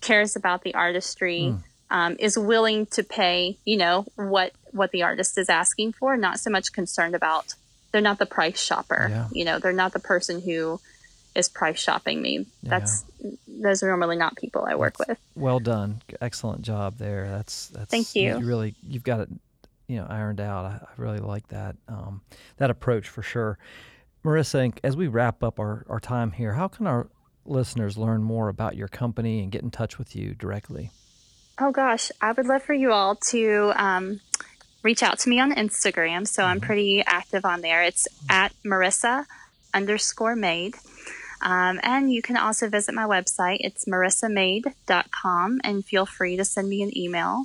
cares 0.00 0.36
about 0.36 0.62
the 0.62 0.74
artistry, 0.74 1.52
mm. 1.52 1.62
um, 1.90 2.16
is 2.18 2.38
willing 2.38 2.86
to 2.86 3.04
pay, 3.04 3.58
you 3.66 3.76
know, 3.76 4.06
what 4.16 4.52
what 4.70 4.90
the 4.90 5.02
artist 5.02 5.36
is 5.36 5.50
asking 5.50 5.92
for, 5.92 6.16
not 6.16 6.40
so 6.40 6.48
much 6.48 6.72
concerned 6.72 7.14
about. 7.14 7.56
They're 7.92 8.00
not 8.00 8.18
the 8.18 8.24
price 8.24 8.58
shopper. 8.58 9.08
Yeah. 9.10 9.28
You 9.32 9.44
know, 9.44 9.58
they're 9.58 9.74
not 9.74 9.92
the 9.92 10.00
person 10.00 10.40
who 10.40 10.80
is 11.34 11.48
price 11.48 11.78
shopping 11.78 12.20
me. 12.20 12.46
That's 12.62 13.04
those 13.46 13.82
are 13.82 13.88
normally 13.88 14.16
not 14.16 14.36
people 14.36 14.64
I 14.68 14.74
work 14.74 14.96
that's 14.96 15.08
with. 15.10 15.18
Well 15.34 15.60
done, 15.60 16.02
excellent 16.20 16.62
job 16.62 16.96
there. 16.98 17.28
That's 17.28 17.68
that's 17.68 17.90
thank 17.90 18.14
you. 18.14 18.38
you 18.38 18.46
really 18.46 18.74
you've 18.82 19.04
got 19.04 19.20
it. 19.20 19.28
you 19.86 19.96
know 19.96 20.06
ironed 20.08 20.40
out. 20.40 20.64
I, 20.64 20.84
I 20.84 20.88
really 20.96 21.18
like 21.18 21.48
that 21.48 21.76
um, 21.88 22.22
that 22.56 22.70
approach 22.70 23.08
for 23.08 23.22
sure. 23.22 23.58
Marisa, 24.24 24.76
as 24.84 24.96
we 24.96 25.08
wrap 25.08 25.42
up 25.42 25.58
our, 25.58 25.84
our 25.88 26.00
time 26.00 26.32
here, 26.32 26.52
how 26.52 26.68
can 26.68 26.86
our 26.86 27.08
listeners 27.46 27.96
learn 27.96 28.22
more 28.22 28.48
about 28.48 28.76
your 28.76 28.88
company 28.88 29.40
and 29.40 29.50
get 29.50 29.62
in 29.62 29.70
touch 29.70 29.98
with 29.98 30.14
you 30.14 30.34
directly? 30.34 30.90
Oh 31.58 31.72
gosh, 31.72 32.10
I 32.20 32.32
would 32.32 32.46
love 32.46 32.62
for 32.62 32.74
you 32.74 32.92
all 32.92 33.16
to 33.16 33.72
um, 33.76 34.20
reach 34.82 35.02
out 35.02 35.18
to 35.20 35.28
me 35.28 35.40
on 35.40 35.54
Instagram. 35.54 36.26
So 36.26 36.42
I'm 36.42 36.58
mm-hmm. 36.58 36.66
pretty 36.66 37.02
active 37.06 37.44
on 37.44 37.60
there. 37.60 37.82
It's 37.82 38.08
at 38.28 38.52
Marisa 38.64 39.26
underscore 39.72 40.36
Made. 40.36 40.74
Um, 41.42 41.80
and 41.82 42.12
you 42.12 42.22
can 42.22 42.36
also 42.36 42.68
visit 42.68 42.94
my 42.94 43.04
website. 43.04 43.58
It's 43.60 43.86
marisamade.com 43.86 45.60
and 45.64 45.84
feel 45.84 46.06
free 46.06 46.36
to 46.36 46.44
send 46.44 46.68
me 46.68 46.82
an 46.82 46.96
email. 46.96 47.44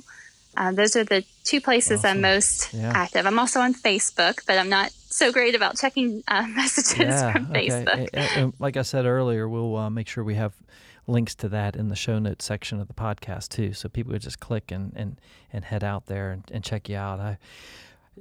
Uh, 0.56 0.72
those 0.72 0.96
are 0.96 1.04
the 1.04 1.24
two 1.44 1.60
places 1.60 2.00
awesome. 2.00 2.16
I'm 2.16 2.20
most 2.22 2.72
yeah. 2.72 2.92
active. 2.94 3.26
I'm 3.26 3.38
also 3.38 3.60
on 3.60 3.74
Facebook, 3.74 4.40
but 4.46 4.58
I'm 4.58 4.70
not 4.70 4.90
so 4.90 5.32
great 5.32 5.54
about 5.54 5.76
checking 5.76 6.22
uh, 6.28 6.46
messages 6.54 6.98
yeah, 6.98 7.32
from 7.32 7.46
Facebook. 7.46 8.08
Okay. 8.14 8.52
like 8.58 8.76
I 8.76 8.82
said 8.82 9.04
earlier, 9.06 9.48
we'll 9.48 9.76
uh, 9.76 9.90
make 9.90 10.08
sure 10.08 10.24
we 10.24 10.34
have 10.34 10.54
links 11.06 11.34
to 11.36 11.48
that 11.48 11.76
in 11.76 11.88
the 11.88 11.96
show 11.96 12.18
notes 12.18 12.44
section 12.44 12.80
of 12.80 12.88
the 12.88 12.94
podcast 12.94 13.48
too, 13.48 13.72
so 13.72 13.88
people 13.88 14.12
could 14.12 14.22
just 14.22 14.40
click 14.40 14.70
and 14.70 14.92
and, 14.96 15.20
and 15.52 15.64
head 15.64 15.84
out 15.84 16.06
there 16.06 16.30
and, 16.32 16.44
and 16.50 16.64
check 16.64 16.88
you 16.88 16.96
out. 16.96 17.20
I 17.20 17.38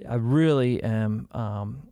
I 0.07 0.15
really 0.15 0.83
am 0.83 1.27
um, 1.31 1.83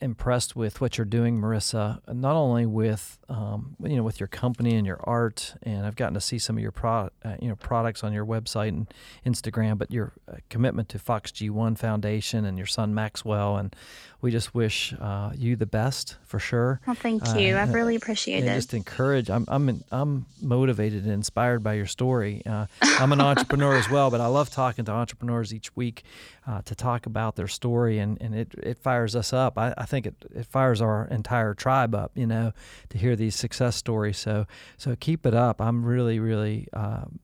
impressed 0.00 0.56
with 0.56 0.80
what 0.80 0.96
you're 0.98 1.04
doing, 1.04 1.38
Marisa. 1.38 2.00
Not 2.12 2.34
only 2.34 2.66
with 2.66 3.18
um, 3.28 3.76
you 3.82 3.96
know 3.96 4.02
with 4.02 4.18
your 4.20 4.26
company 4.26 4.74
and 4.74 4.86
your 4.86 5.00
art, 5.04 5.54
and 5.62 5.86
I've 5.86 5.96
gotten 5.96 6.14
to 6.14 6.20
see 6.20 6.38
some 6.38 6.56
of 6.56 6.62
your 6.62 6.72
pro, 6.72 7.10
uh, 7.24 7.36
you 7.40 7.48
know 7.48 7.56
products 7.56 8.02
on 8.02 8.12
your 8.12 8.26
website 8.26 8.68
and 8.68 8.92
Instagram, 9.26 9.78
but 9.78 9.90
your 9.90 10.12
uh, 10.30 10.36
commitment 10.48 10.88
to 10.90 10.98
FOXG1 10.98 11.78
Foundation 11.78 12.44
and 12.44 12.56
your 12.58 12.66
son 12.66 12.94
Maxwell, 12.94 13.56
and 13.56 13.74
we 14.20 14.30
just 14.30 14.54
wish 14.54 14.94
uh, 15.00 15.30
you 15.34 15.56
the 15.56 15.66
best 15.66 16.16
for 16.24 16.38
sure. 16.38 16.80
Well, 16.86 16.96
thank 16.96 17.26
you. 17.38 17.56
I 17.56 17.62
uh, 17.62 17.66
really 17.66 17.96
appreciate 17.96 18.44
it. 18.44 18.54
Just 18.54 18.74
encourage. 18.74 19.30
I'm 19.30 19.44
I'm 19.48 19.84
I'm 19.90 20.26
motivated 20.42 21.04
and 21.04 21.12
inspired 21.12 21.62
by 21.62 21.74
your 21.74 21.86
story. 21.86 22.42
Uh, 22.44 22.66
I'm 22.82 23.12
an 23.12 23.20
entrepreneur 23.20 23.76
as 23.76 23.88
well, 23.88 24.10
but 24.10 24.20
I 24.20 24.26
love 24.26 24.50
talking 24.50 24.84
to 24.86 24.92
entrepreneurs 24.92 25.54
each 25.54 25.74
week 25.76 26.04
uh, 26.46 26.62
to 26.62 26.74
talk 26.74 27.06
about 27.06 27.36
their 27.36 27.48
story, 27.48 27.98
and, 27.98 28.20
and 28.20 28.34
it, 28.34 28.54
it 28.62 28.78
fires 28.78 29.14
us 29.14 29.32
up. 29.32 29.58
I, 29.58 29.74
I 29.76 29.86
think 29.90 30.06
it, 30.06 30.14
it 30.34 30.46
fires 30.46 30.80
our 30.80 31.06
entire 31.10 31.52
tribe 31.54 31.94
up, 31.94 32.12
you 32.14 32.26
know, 32.26 32.52
to 32.88 32.98
hear 32.98 33.16
these 33.16 33.34
success 33.34 33.76
stories. 33.76 34.16
So 34.16 34.46
so 34.78 34.96
keep 34.98 35.26
it 35.26 35.34
up. 35.34 35.60
I'm 35.60 35.84
really 35.84 36.18
really. 36.18 36.68
Um, 36.72 37.18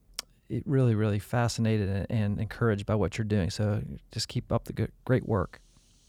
really, 0.65 0.95
really 0.95 1.19
fascinated 1.19 1.89
and, 1.89 2.05
and 2.09 2.39
encouraged 2.39 2.85
by 2.85 2.95
what 2.95 3.17
you're 3.17 3.25
doing. 3.25 3.49
So 3.49 3.81
just 4.13 4.29
keep 4.29 4.49
up 4.49 4.63
the 4.63 4.71
good, 4.71 4.93
great 5.03 5.27
work. 5.27 5.59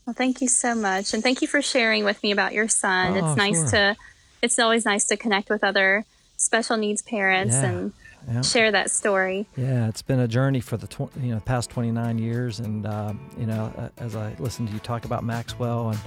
Well, 0.06 0.14
thank 0.14 0.40
you 0.40 0.46
so 0.46 0.76
much. 0.76 1.12
And 1.12 1.24
thank 1.24 1.42
you 1.42 1.48
for 1.48 1.60
sharing 1.60 2.04
with 2.04 2.22
me 2.22 2.30
about 2.30 2.52
your 2.52 2.68
son. 2.68 3.14
Oh, 3.14 3.16
it's 3.16 3.36
nice 3.36 3.58
sure. 3.58 3.70
to, 3.70 3.96
it's 4.40 4.56
always 4.60 4.84
nice 4.84 5.06
to 5.06 5.16
connect 5.16 5.50
with 5.50 5.64
other 5.64 6.04
special 6.36 6.76
needs 6.76 7.02
parents 7.02 7.54
yeah. 7.54 7.64
and 7.64 7.92
yeah. 8.30 8.42
share 8.42 8.70
that 8.72 8.90
story. 8.90 9.48
Yeah, 9.56 9.88
it's 9.88 10.02
been 10.02 10.20
a 10.20 10.28
journey 10.28 10.60
for 10.60 10.76
the 10.76 10.86
tw- 10.86 11.14
you 11.20 11.34
know 11.34 11.40
past 11.40 11.70
29 11.70 12.18
years, 12.18 12.60
and 12.60 12.86
uh, 12.86 13.12
you 13.38 13.46
know 13.46 13.90
as 13.98 14.16
I 14.16 14.34
listen 14.38 14.66
to 14.66 14.72
you 14.72 14.78
talk 14.80 15.04
about 15.04 15.24
Maxwell 15.24 15.90
and 15.90 16.00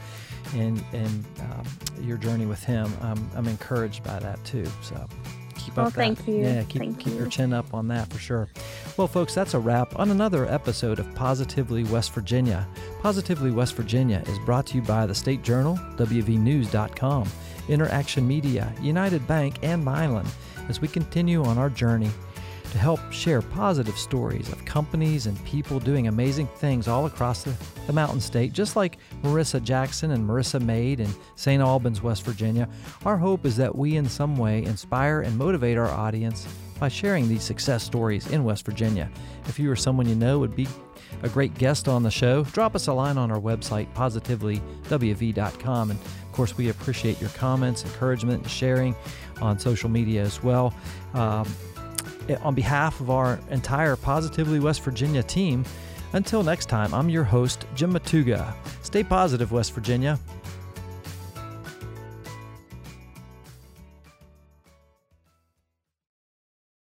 and 0.56 0.84
and 0.94 1.26
um, 1.40 1.66
your 2.02 2.18
journey 2.18 2.46
with 2.46 2.64
him, 2.64 2.92
I'm, 3.02 3.30
I'm 3.36 3.48
encouraged 3.48 4.04
by 4.04 4.20
that 4.20 4.44
too. 4.44 4.66
So 4.82 5.08
keep 5.56 5.76
well, 5.78 5.88
up 5.88 5.94
thank 5.94 6.26
that. 6.26 6.32
you. 6.32 6.42
Yeah, 6.42 6.64
keep, 6.64 6.82
thank 6.82 7.00
keep 7.00 7.14
you. 7.14 7.20
your 7.20 7.28
chin 7.28 7.54
up 7.54 7.74
on 7.74 7.88
that 7.90 8.12
for 8.12 8.20
sure. 8.20 8.50
Well, 8.98 9.08
folks, 9.08 9.34
that's 9.34 9.54
a 9.54 9.60
wrap 9.60 9.98
on 9.98 10.12
another 10.12 10.46
episode 10.48 11.00
of 11.00 11.14
Positively 11.16 11.84
West 11.86 12.12
Virginia. 12.14 12.68
Positively 13.02 13.52
West 13.52 13.76
Virginia 13.76 14.24
is 14.28 14.38
brought 14.40 14.66
to 14.68 14.76
you 14.76 14.82
by 14.82 15.06
the 15.06 15.16
State 15.16 15.44
Journal, 15.44 15.76
WVNews.com, 15.96 17.30
Interaction 17.70 18.28
Media, 18.28 18.74
United 18.82 19.26
Bank, 19.28 19.60
and 19.64 19.84
Mylan 19.86 20.28
as 20.72 20.80
we 20.80 20.88
continue 20.88 21.44
on 21.44 21.58
our 21.58 21.70
journey 21.70 22.10
to 22.72 22.78
help 22.78 23.00
share 23.12 23.42
positive 23.42 23.98
stories 23.98 24.50
of 24.50 24.64
companies 24.64 25.28
and 25.28 25.44
people 25.44 25.82
doing 25.82 26.08
amazing 26.08 26.48
things 26.48 26.88
all 26.88 27.06
across 27.06 27.44
the, 27.44 27.54
the 27.88 27.92
Mountain 27.92 28.22
State, 28.22 28.54
just 28.54 28.78
like 28.78 28.98
Marisa 29.22 29.62
Jackson 29.62 30.12
and 30.12 30.26
MarisaMade 30.26 31.00
in 31.00 31.10
St. 31.36 31.62
Albans, 31.62 32.02
West 32.02 32.24
Virginia. 32.24 32.70
Our 33.06 33.18
hope 33.18 33.46
is 33.46 33.58
that 33.58 33.76
we, 33.76 33.98
in 33.98 34.08
some 34.08 34.38
way, 34.38 34.64
inspire 34.64 35.20
and 35.20 35.38
motivate 35.38 35.78
our 35.78 35.90
audience 35.90 36.48
by 36.80 36.88
sharing 36.88 37.28
these 37.28 37.44
success 37.44 37.84
stories 37.84 38.28
in 38.28 38.46
West 38.46 38.66
Virginia. 38.66 39.12
If 39.48 39.60
you 39.60 39.70
or 39.70 39.76
someone 39.76 40.08
you 40.08 40.16
know 40.16 40.40
would 40.40 40.56
be 40.56 40.70
a 41.22 41.30
great 41.30 41.54
guest 41.56 41.90
on 41.90 42.02
the 42.04 42.10
show, 42.10 42.46
drop 42.46 42.76
us 42.76 42.88
a 42.88 42.94
line 42.94 43.18
on 43.18 43.30
our 43.30 43.40
website, 43.40 43.94
positivelywv.com. 43.94 45.92
And 45.92 46.00
of 46.00 46.32
course, 46.32 46.58
we 46.58 46.70
appreciate 46.70 47.20
your 47.20 47.30
comments, 47.32 47.84
encouragement, 47.84 48.44
and 48.44 48.50
sharing 48.50 48.96
on 49.42 49.60
social 49.60 49.90
media 49.90 50.22
as 50.22 50.44
well. 50.44 50.74
Um, 51.14 51.48
on 52.42 52.56
behalf 52.56 53.00
of 53.02 53.10
our 53.10 53.40
entire 53.50 53.96
Positively 53.96 54.60
West 54.60 54.82
Virginia 54.82 55.24
team, 55.24 55.66
until 56.14 56.44
next 56.44 56.68
time, 56.68 56.94
I'm 56.94 57.10
your 57.10 57.24
host, 57.24 57.66
Jim 57.76 57.94
Matuga. 57.94 58.54
Stay 58.84 59.04
positive, 59.04 59.52
West 59.52 59.74
Virginia. 59.74 60.20